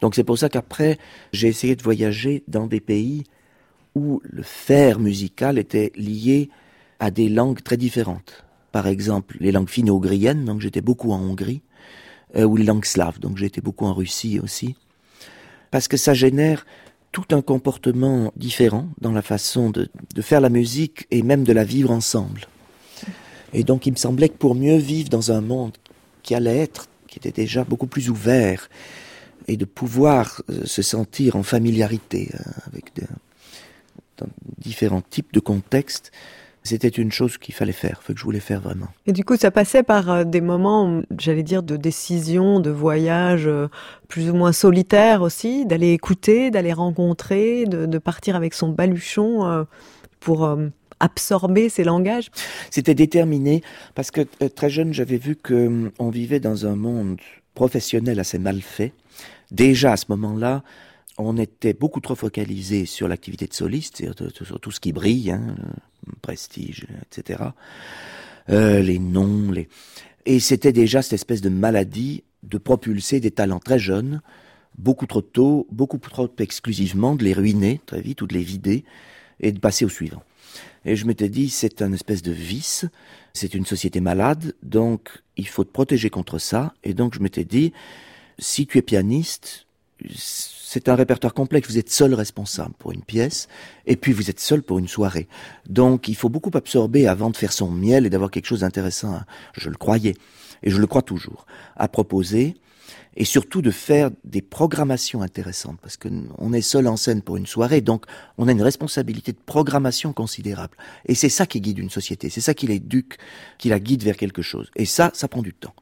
Donc 0.00 0.16
c'est 0.16 0.24
pour 0.24 0.36
ça 0.36 0.48
qu'après, 0.48 0.98
j'ai 1.32 1.46
essayé 1.46 1.76
de 1.76 1.82
voyager 1.84 2.42
dans 2.48 2.66
des 2.66 2.80
pays 2.80 3.22
où 3.94 4.20
le 4.24 4.42
faire 4.42 4.98
musical 4.98 5.58
était 5.58 5.92
lié 5.94 6.50
à 6.98 7.12
des 7.12 7.28
langues 7.28 7.62
très 7.62 7.76
différentes. 7.76 8.44
Par 8.72 8.88
exemple, 8.88 9.36
les 9.38 9.52
langues 9.52 9.70
finno-ougriennes, 9.70 10.44
donc 10.44 10.60
j'étais 10.60 10.80
beaucoup 10.80 11.12
en 11.12 11.20
Hongrie, 11.20 11.62
euh, 12.34 12.42
ou 12.42 12.56
les 12.56 12.64
langues 12.64 12.84
slaves, 12.84 13.20
donc 13.20 13.36
j'étais 13.36 13.60
beaucoup 13.60 13.86
en 13.86 13.94
Russie 13.94 14.40
aussi. 14.40 14.74
Parce 15.70 15.86
que 15.86 15.96
ça 15.96 16.14
génère 16.14 16.66
tout 17.14 17.24
un 17.30 17.42
comportement 17.42 18.32
différent 18.34 18.88
dans 19.00 19.12
la 19.12 19.22
façon 19.22 19.70
de, 19.70 19.88
faire 20.20 20.40
la 20.40 20.48
musique 20.48 21.06
et 21.12 21.22
même 21.22 21.44
de 21.44 21.52
la 21.52 21.62
vivre 21.62 21.92
ensemble. 21.92 22.48
Et 23.52 23.62
donc 23.62 23.86
il 23.86 23.92
me 23.92 23.96
semblait 23.96 24.28
que 24.28 24.36
pour 24.36 24.56
mieux 24.56 24.76
vivre 24.76 25.10
dans 25.10 25.30
un 25.30 25.40
monde 25.40 25.76
qui 26.24 26.34
allait 26.34 26.58
être, 26.58 26.88
qui 27.06 27.20
était 27.20 27.30
déjà 27.30 27.62
beaucoup 27.62 27.86
plus 27.86 28.10
ouvert, 28.10 28.68
et 29.46 29.56
de 29.56 29.64
pouvoir 29.64 30.42
euh, 30.50 30.64
se 30.64 30.82
sentir 30.82 31.36
en 31.36 31.44
familiarité 31.44 32.32
euh, 32.34 32.38
avec 32.66 32.90
différents 34.58 35.02
types 35.02 35.32
de 35.32 35.40
contextes, 35.40 36.10
c'était 36.64 36.88
une 36.88 37.12
chose 37.12 37.36
qu'il 37.36 37.54
fallait 37.54 37.72
faire, 37.72 38.00
que 38.06 38.14
je 38.16 38.24
voulais 38.24 38.40
faire 38.40 38.60
vraiment. 38.60 38.88
Et 39.06 39.12
du 39.12 39.22
coup, 39.22 39.36
ça 39.36 39.50
passait 39.50 39.82
par 39.82 40.10
euh, 40.10 40.24
des 40.24 40.40
moments, 40.40 41.02
j'allais 41.18 41.42
dire, 41.42 41.62
de 41.62 41.76
décision, 41.76 42.58
de 42.58 42.70
voyage 42.70 43.46
euh, 43.46 43.68
plus 44.08 44.30
ou 44.30 44.34
moins 44.34 44.52
solitaire 44.52 45.20
aussi, 45.20 45.66
d'aller 45.66 45.92
écouter, 45.92 46.50
d'aller 46.50 46.72
rencontrer, 46.72 47.66
de, 47.66 47.84
de, 47.84 47.98
partir 47.98 48.34
avec 48.34 48.54
son 48.54 48.70
baluchon 48.70 49.46
euh, 49.46 49.64
pour 50.20 50.48
absorber 51.00 51.68
ces 51.68 51.84
langages. 51.84 52.30
C'était 52.70 52.94
déterminé 52.94 53.62
parce 53.94 54.10
que 54.10 54.22
très 54.48 54.70
jeune, 54.70 54.94
j'avais 54.94 55.18
vu 55.18 55.36
que 55.36 55.66
hum, 55.66 55.90
on 55.98 56.08
vivait 56.08 56.40
dans 56.40 56.64
un 56.66 56.76
monde 56.76 57.18
professionnel 57.54 58.18
assez 58.20 58.38
mal 58.38 58.62
fait. 58.62 58.92
Déjà 59.50 59.92
à 59.92 59.96
ce 59.98 60.06
moment-là, 60.08 60.62
on 61.18 61.36
était 61.36 61.74
beaucoup 61.74 62.00
trop 62.00 62.14
focalisé 62.14 62.86
sur 62.86 63.08
l'activité 63.08 63.46
de 63.46 63.54
soliste, 63.54 64.02
sur 64.32 64.60
tout 64.60 64.70
ce 64.70 64.80
qui 64.80 64.92
brille, 64.92 65.30
hein, 65.30 65.56
prestige, 66.22 66.86
etc. 67.02 67.44
Euh, 68.50 68.80
les 68.80 68.98
noms, 68.98 69.50
les... 69.50 69.68
Et 70.26 70.40
c'était 70.40 70.72
déjà 70.72 71.02
cette 71.02 71.12
espèce 71.14 71.40
de 71.40 71.48
maladie 71.48 72.24
de 72.42 72.58
propulser 72.58 73.20
des 73.20 73.30
talents 73.30 73.60
très 73.60 73.78
jeunes, 73.78 74.22
beaucoup 74.76 75.06
trop 75.06 75.22
tôt, 75.22 75.66
beaucoup 75.70 75.98
trop 75.98 76.30
exclusivement, 76.38 77.14
de 77.14 77.24
les 77.24 77.32
ruiner 77.32 77.80
très 77.86 78.00
vite 78.00 78.22
ou 78.22 78.26
de 78.26 78.34
les 78.34 78.42
vider 78.42 78.84
et 79.40 79.52
de 79.52 79.58
passer 79.58 79.84
au 79.84 79.88
suivant. 79.88 80.22
Et 80.84 80.96
je 80.96 81.06
m'étais 81.06 81.28
dit, 81.28 81.48
c'est 81.48 81.82
un 81.82 81.92
espèce 81.92 82.22
de 82.22 82.32
vice, 82.32 82.86
c'est 83.32 83.54
une 83.54 83.64
société 83.64 84.00
malade, 84.00 84.54
donc 84.62 85.22
il 85.36 85.48
faut 85.48 85.64
te 85.64 85.70
protéger 85.70 86.10
contre 86.10 86.38
ça. 86.38 86.74
Et 86.84 86.94
donc 86.94 87.14
je 87.14 87.20
m'étais 87.20 87.44
dit, 87.44 87.72
si 88.38 88.66
tu 88.66 88.78
es 88.78 88.82
pianiste, 88.82 89.66
c'est 90.14 90.88
un 90.88 90.94
répertoire 90.94 91.34
complexe. 91.34 91.68
Vous 91.68 91.78
êtes 91.78 91.90
seul 91.90 92.14
responsable 92.14 92.74
pour 92.78 92.92
une 92.92 93.02
pièce, 93.02 93.48
et 93.86 93.96
puis 93.96 94.12
vous 94.12 94.30
êtes 94.30 94.40
seul 94.40 94.62
pour 94.62 94.78
une 94.78 94.88
soirée. 94.88 95.28
Donc, 95.68 96.08
il 96.08 96.16
faut 96.16 96.28
beaucoup 96.28 96.50
absorber 96.54 97.06
avant 97.06 97.30
de 97.30 97.36
faire 97.36 97.52
son 97.52 97.70
miel 97.70 98.06
et 98.06 98.10
d'avoir 98.10 98.30
quelque 98.30 98.46
chose 98.46 98.60
d'intéressant. 98.60 99.20
Je 99.54 99.70
le 99.70 99.76
croyais, 99.76 100.16
et 100.62 100.70
je 100.70 100.80
le 100.80 100.86
crois 100.86 101.02
toujours, 101.02 101.46
à 101.76 101.88
proposer 101.88 102.54
et 103.16 103.24
surtout 103.24 103.62
de 103.62 103.70
faire 103.70 104.10
des 104.24 104.42
programmations 104.42 105.22
intéressantes 105.22 105.78
parce 105.80 105.96
que 105.96 106.08
on 106.38 106.52
est 106.52 106.62
seul 106.62 106.86
en 106.86 106.96
scène 106.96 107.22
pour 107.22 107.36
une 107.36 107.46
soirée, 107.46 107.80
donc 107.80 108.06
on 108.38 108.48
a 108.48 108.52
une 108.52 108.62
responsabilité 108.62 109.32
de 109.32 109.38
programmation 109.44 110.12
considérable. 110.12 110.76
Et 111.06 111.14
c'est 111.14 111.28
ça 111.28 111.46
qui 111.46 111.60
guide 111.60 111.78
une 111.78 111.90
société, 111.90 112.30
c'est 112.30 112.40
ça 112.40 112.54
qui 112.54 112.66
l'éduque, 112.66 113.18
qui 113.58 113.68
la 113.68 113.80
guide 113.80 114.02
vers 114.02 114.16
quelque 114.16 114.42
chose. 114.42 114.70
Et 114.76 114.84
ça, 114.84 115.10
ça 115.14 115.28
prend 115.28 115.42
du 115.42 115.52
temps 115.52 115.74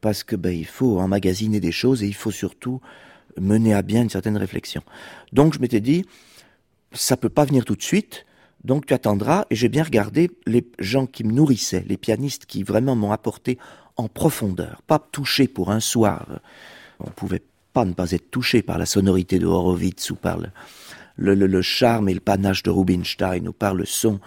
parce 0.00 0.22
que 0.22 0.36
ben 0.36 0.54
il 0.54 0.66
faut 0.66 1.00
emmagasiner 1.00 1.60
des 1.60 1.72
choses 1.72 2.02
et 2.02 2.06
il 2.06 2.14
faut 2.14 2.30
surtout 2.30 2.80
mener 3.40 3.74
à 3.74 3.82
bien 3.82 4.02
une 4.02 4.10
certaine 4.10 4.36
réflexion. 4.36 4.82
Donc 5.32 5.54
je 5.54 5.58
m'étais 5.58 5.80
dit, 5.80 6.04
ça 6.92 7.16
peut 7.16 7.28
pas 7.28 7.44
venir 7.44 7.64
tout 7.64 7.76
de 7.76 7.82
suite. 7.82 8.26
Donc 8.64 8.86
tu 8.86 8.94
attendras 8.94 9.44
et 9.50 9.56
j'ai 9.56 9.68
bien 9.68 9.84
regardé 9.84 10.30
les 10.46 10.66
gens 10.78 11.06
qui 11.06 11.24
me 11.24 11.32
nourrissaient, 11.32 11.84
les 11.86 11.98
pianistes 11.98 12.46
qui 12.46 12.62
vraiment 12.62 12.96
m'ont 12.96 13.12
apporté 13.12 13.58
en 13.96 14.08
profondeur, 14.08 14.82
pas 14.86 14.98
touché 14.98 15.46
pour 15.46 15.70
un 15.70 15.80
soir. 15.80 16.40
On 17.00 17.10
pouvait 17.10 17.42
pas 17.72 17.84
ne 17.84 17.92
pas 17.92 18.12
être 18.12 18.30
touché 18.30 18.62
par 18.62 18.78
la 18.78 18.86
sonorité 18.86 19.38
de 19.38 19.46
Horowitz 19.46 20.10
ou 20.10 20.16
par 20.16 20.38
le, 20.38 21.34
le, 21.34 21.62
charme 21.62 22.08
et 22.08 22.14
le 22.14 22.20
panache 22.20 22.62
de 22.62 22.70
Rubinstein 22.70 23.48
ou 23.48 23.52
par 23.52 23.74
le 23.74 23.84
son 23.84 24.20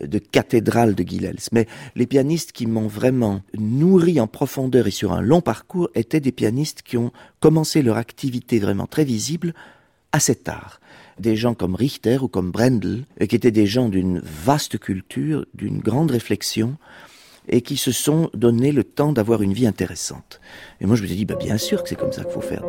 de 0.00 0.18
cathédrale 0.18 0.94
de 0.94 1.02
Gilels. 1.02 1.38
Mais 1.52 1.66
les 1.96 2.06
pianistes 2.06 2.52
qui 2.52 2.66
m'ont 2.66 2.86
vraiment 2.86 3.42
nourri 3.58 4.20
en 4.20 4.26
profondeur 4.26 4.86
et 4.86 4.92
sur 4.92 5.12
un 5.12 5.20
long 5.20 5.40
parcours 5.40 5.90
étaient 5.94 6.20
des 6.20 6.32
pianistes 6.32 6.82
qui 6.82 6.96
ont 6.96 7.12
commencé 7.40 7.82
leur 7.82 7.96
activité 7.96 8.58
vraiment 8.58 8.86
très 8.86 9.04
visible 9.04 9.54
assez 10.12 10.34
tard. 10.34 10.80
Des 11.18 11.36
gens 11.36 11.54
comme 11.54 11.74
Richter 11.74 12.18
ou 12.18 12.28
comme 12.28 12.50
Brendel, 12.50 13.04
qui 13.28 13.36
étaient 13.36 13.50
des 13.50 13.66
gens 13.66 13.88
d'une 13.88 14.20
vaste 14.20 14.78
culture, 14.78 15.44
d'une 15.54 15.80
grande 15.80 16.10
réflexion, 16.10 16.76
et 17.48 17.62
qui 17.62 17.76
se 17.76 17.92
sont 17.92 18.30
donné 18.32 18.72
le 18.72 18.84
temps 18.84 19.12
d'avoir 19.12 19.42
une 19.42 19.52
vie 19.52 19.66
intéressante. 19.66 20.40
Et 20.80 20.86
moi, 20.86 20.96
je 20.96 21.02
me 21.02 21.06
suis 21.08 21.16
dit, 21.16 21.24
bah, 21.24 21.36
bien 21.38 21.58
sûr 21.58 21.82
que 21.82 21.88
c'est 21.88 21.96
comme 21.96 22.12
ça 22.12 22.22
qu'il 22.22 22.32
faut 22.32 22.40
faire. 22.40 22.62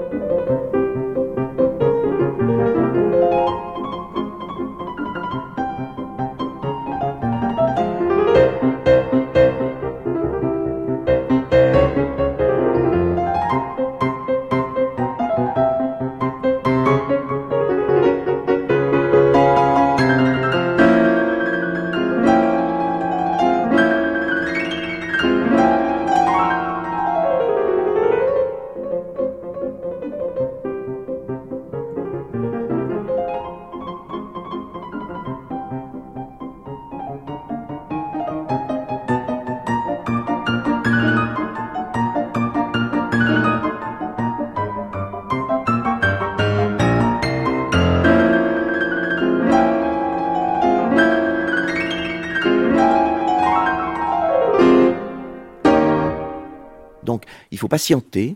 Patienter. 57.71 58.36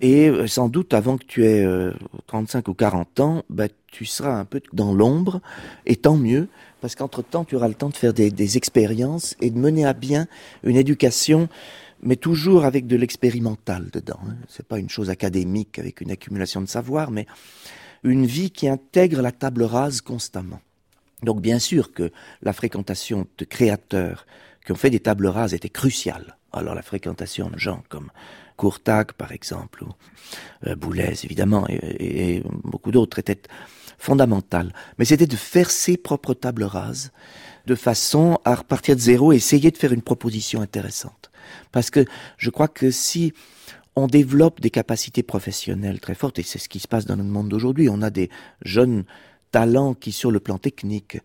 Et 0.00 0.28
euh, 0.28 0.46
sans 0.46 0.68
doute, 0.68 0.94
avant 0.94 1.18
que 1.18 1.24
tu 1.24 1.44
aies 1.44 1.64
35 2.26 2.66
euh, 2.66 2.70
ou 2.70 2.74
40 2.74 3.20
ans, 3.20 3.42
bah, 3.50 3.68
tu 3.86 4.06
seras 4.06 4.40
un 4.40 4.46
peu 4.46 4.60
dans 4.72 4.94
l'ombre, 4.94 5.40
et 5.86 5.96
tant 5.96 6.16
mieux, 6.16 6.48
parce 6.80 6.94
qu'entre-temps, 6.94 7.44
tu 7.44 7.56
auras 7.56 7.68
le 7.68 7.74
temps 7.74 7.90
de 7.90 7.96
faire 7.96 8.14
des, 8.14 8.56
expériences 8.56 9.36
et 9.40 9.50
de 9.50 9.58
mener 9.58 9.84
à 9.84 9.92
bien 9.92 10.26
une 10.64 10.76
éducation, 10.76 11.48
mais 12.02 12.16
toujours 12.16 12.64
avec 12.64 12.86
de 12.86 12.96
l'expérimental 12.96 13.90
dedans. 13.92 14.18
Hein. 14.26 14.34
C'est 14.48 14.66
pas 14.66 14.78
une 14.78 14.90
chose 14.90 15.10
académique 15.10 15.78
avec 15.78 16.00
une 16.00 16.10
accumulation 16.10 16.60
de 16.62 16.66
savoir, 16.66 17.10
mais 17.10 17.26
une 18.04 18.26
vie 18.26 18.50
qui 18.50 18.68
intègre 18.68 19.22
la 19.22 19.32
table 19.32 19.64
rase 19.64 20.00
constamment. 20.00 20.60
Donc 21.22 21.40
bien 21.40 21.58
sûr 21.58 21.92
que 21.92 22.12
la 22.42 22.52
fréquentation 22.52 23.26
de 23.38 23.44
créateurs 23.44 24.26
qui 24.64 24.72
ont 24.72 24.76
fait 24.76 24.90
des 24.90 25.00
tables 25.00 25.26
rases 25.26 25.54
était 25.54 25.70
cruciale. 25.70 26.36
Alors 26.52 26.74
la 26.74 26.82
fréquentation 26.82 27.50
de 27.50 27.58
gens 27.58 27.82
comme 27.88 28.10
Courtac, 28.56 29.14
par 29.14 29.32
exemple, 29.32 29.82
ou 29.84 29.88
euh, 30.66 30.76
Boulez, 30.76 31.24
évidemment, 31.24 31.66
et, 31.68 32.42
beaucoup 32.62 32.92
d'autres, 32.92 33.18
étaient 33.18 33.42
fondamentales. 33.98 34.72
Mais 34.98 35.04
c'était 35.04 35.26
de 35.26 35.36
faire 35.36 35.70
ses 35.70 35.96
propres 35.96 36.34
tables 36.34 36.64
rases, 36.64 37.10
de 37.66 37.74
façon 37.74 38.38
à 38.44 38.54
repartir 38.54 38.94
de 38.94 39.00
zéro 39.00 39.32
et 39.32 39.36
essayer 39.36 39.70
de 39.70 39.76
faire 39.76 39.92
une 39.92 40.02
proposition 40.02 40.60
intéressante. 40.60 41.30
Parce 41.72 41.90
que 41.90 42.04
je 42.36 42.50
crois 42.50 42.68
que 42.68 42.90
si 42.90 43.32
on 43.96 44.06
développe 44.06 44.60
des 44.60 44.70
capacités 44.70 45.22
professionnelles 45.22 46.00
très 46.00 46.14
fortes, 46.14 46.38
et 46.38 46.42
c'est 46.42 46.58
ce 46.58 46.68
qui 46.68 46.80
se 46.80 46.88
passe 46.88 47.06
dans 47.06 47.16
notre 47.16 47.30
monde 47.30 47.48
d'aujourd'hui, 47.48 47.88
on 47.88 48.02
a 48.02 48.10
des 48.10 48.30
jeunes 48.62 49.04
talents 49.52 49.94
qui, 49.94 50.12
sur 50.12 50.30
le 50.30 50.40
plan 50.40 50.58
technique 50.58 51.18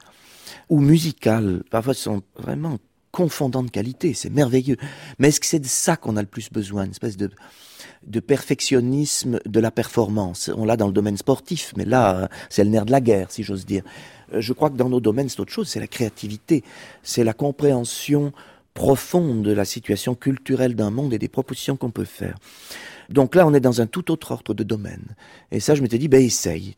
ou 0.70 0.80
musical, 0.80 1.64
parfois 1.70 1.94
sont 1.94 2.22
vraiment 2.38 2.78
confondant 3.12 3.64
de 3.64 3.72
qualité, 3.72 4.14
c'est 4.14 4.30
merveilleux. 4.30 4.78
Mais 5.18 5.30
est-ce 5.30 5.40
que 5.40 5.46
c'est 5.46 5.60
de 5.60 5.66
ça 5.66 5.98
qu'on 5.98 6.16
a 6.16 6.22
le 6.22 6.28
plus 6.28 6.52
besoin, 6.52 6.86
une 6.86 6.92
espèce 6.92 7.18
de, 7.18 7.32
de 8.06 8.20
perfectionnisme 8.20 9.40
de 9.46 9.60
la 9.60 9.72
performance? 9.72 10.52
On 10.56 10.66
l'a 10.66 10.78
dans 10.78 10.88
le 10.88 10.94
domaine 10.94 11.18
sportif, 11.18 11.74
mais 11.76 11.86
là, 11.86 12.30
c'est 12.50 12.64
le 12.64 12.70
nerf 12.70 12.86
de 12.86 12.92
la 12.92 13.02
guerre, 13.02 13.32
si 13.32 13.44
j'ose 13.44 13.66
dire. 13.66 13.84
Euh, 14.34 14.42
je 14.42 14.54
crois 14.54 14.70
que 14.70 14.78
dans 14.78 14.90
nos 14.90 15.00
domaines, 15.00 15.30
c'est 15.30 15.40
autre 15.40 15.52
chose, 15.52 15.68
c'est 15.68 15.80
la 15.80 15.88
créativité, 15.88 16.64
c'est 17.02 17.24
la 17.24 17.34
compréhension 17.34 18.32
profonde 18.74 19.44
de 19.44 19.52
la 19.52 19.66
situation 19.66 20.16
culturelle 20.16 20.76
d'un 20.76 20.92
monde 20.92 21.14
et 21.14 21.20
des 21.20 21.28
propositions 21.28 21.78
qu'on 21.78 21.92
peut 21.92 22.06
faire. 22.06 22.38
Donc 23.10 23.36
là, 23.36 23.46
on 23.48 23.54
est 23.54 23.60
dans 23.60 23.82
un 23.82 23.88
tout 23.88 24.12
autre 24.12 24.32
ordre 24.32 24.54
de 24.54 24.64
domaine. 24.64 25.16
Et 25.52 25.60
ça, 25.60 25.76
je 25.76 25.82
m'étais 25.82 25.98
dit, 25.98 26.08
ben 26.08 26.22
essaye. 26.22 26.76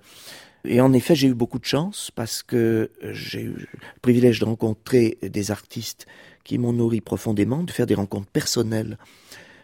Et 0.63 0.79
en 0.79 0.93
effet, 0.93 1.15
j'ai 1.15 1.27
eu 1.27 1.33
beaucoup 1.33 1.59
de 1.59 1.65
chance 1.65 2.11
parce 2.13 2.43
que 2.43 2.91
j'ai 3.11 3.41
eu 3.41 3.55
le 3.55 3.67
privilège 4.01 4.39
de 4.39 4.45
rencontrer 4.45 5.17
des 5.21 5.51
artistes 5.51 6.05
qui 6.43 6.57
m'ont 6.57 6.73
nourri 6.73 7.01
profondément, 7.01 7.63
de 7.63 7.71
faire 7.71 7.87
des 7.87 7.95
rencontres 7.95 8.29
personnelles 8.29 8.97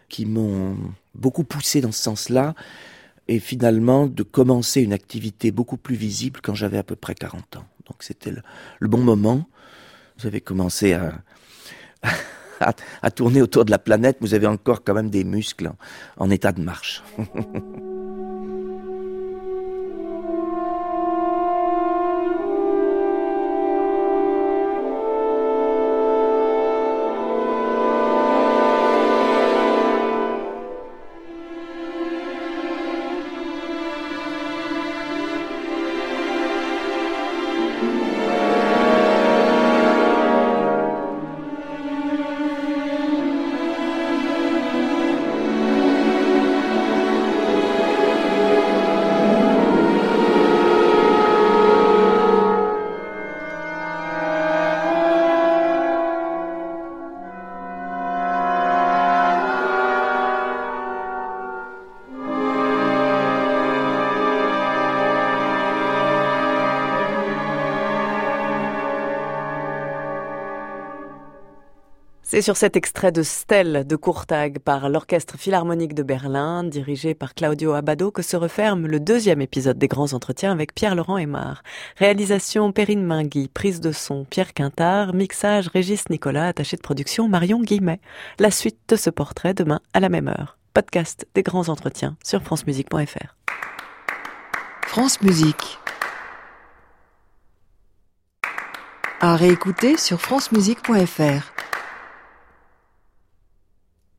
qui 0.08 0.26
m'ont 0.26 0.76
beaucoup 1.14 1.44
poussé 1.44 1.80
dans 1.80 1.92
ce 1.92 2.02
sens-là, 2.02 2.54
et 3.28 3.40
finalement 3.40 4.06
de 4.06 4.22
commencer 4.22 4.80
une 4.80 4.94
activité 4.94 5.50
beaucoup 5.50 5.76
plus 5.76 5.96
visible 5.96 6.40
quand 6.42 6.54
j'avais 6.54 6.78
à 6.78 6.82
peu 6.82 6.96
près 6.96 7.14
40 7.14 7.56
ans. 7.56 7.66
Donc 7.86 8.02
c'était 8.02 8.32
le, 8.78 8.88
bon 8.88 8.98
moment. 8.98 9.46
Avez 10.24 10.40
commencé 10.40 10.94
à, 10.94 11.20
à, 13.02 13.10
tourner 13.10 13.42
autour 13.42 13.64
de 13.64 13.70
la 13.70 13.78
planète, 13.78 14.18
vous 14.20 14.34
avez 14.34 14.46
encore 14.46 14.82
quand 14.84 14.94
même 14.94 15.10
des 15.10 15.24
muscles 15.24 15.72
en 16.16 16.30
état 16.30 16.52
de 16.52 16.62
marche. 16.62 17.02
C'est 72.30 72.42
sur 72.42 72.58
cet 72.58 72.76
extrait 72.76 73.10
de 73.10 73.22
Stelle 73.22 73.86
de 73.86 73.96
Courtag 73.96 74.58
par 74.58 74.90
l'Orchestre 74.90 75.38
Philharmonique 75.38 75.94
de 75.94 76.02
Berlin, 76.02 76.62
dirigé 76.62 77.14
par 77.14 77.32
Claudio 77.34 77.72
Abado, 77.72 78.10
que 78.10 78.20
se 78.20 78.36
referme 78.36 78.86
le 78.86 79.00
deuxième 79.00 79.40
épisode 79.40 79.78
des 79.78 79.88
grands 79.88 80.12
entretiens 80.12 80.52
avec 80.52 80.74
Pierre-Laurent 80.74 81.16
Aymar. 81.16 81.62
Réalisation 81.96 82.70
Perrine 82.70 83.02
Mingui, 83.02 83.48
prise 83.48 83.80
de 83.80 83.92
son 83.92 84.26
Pierre 84.26 84.52
Quintard, 84.52 85.14
mixage 85.14 85.68
Régis 85.68 86.10
Nicolas, 86.10 86.48
attaché 86.48 86.76
de 86.76 86.82
production 86.82 87.28
Marion 87.28 87.62
Guillemet. 87.62 88.02
La 88.38 88.50
suite 88.50 88.76
de 88.88 88.96
ce 88.96 89.08
portrait 89.08 89.54
demain 89.54 89.80
à 89.94 90.00
la 90.00 90.10
même 90.10 90.28
heure. 90.28 90.58
Podcast 90.74 91.26
des 91.34 91.42
grands 91.42 91.70
entretiens 91.70 92.18
sur 92.22 92.42
francemusique.fr. 92.42 93.36
France 94.86 95.22
Musique. 95.22 95.78
À 99.20 99.34
réécouter 99.34 99.96
sur 99.96 100.20
francemusique.fr. 100.20 101.54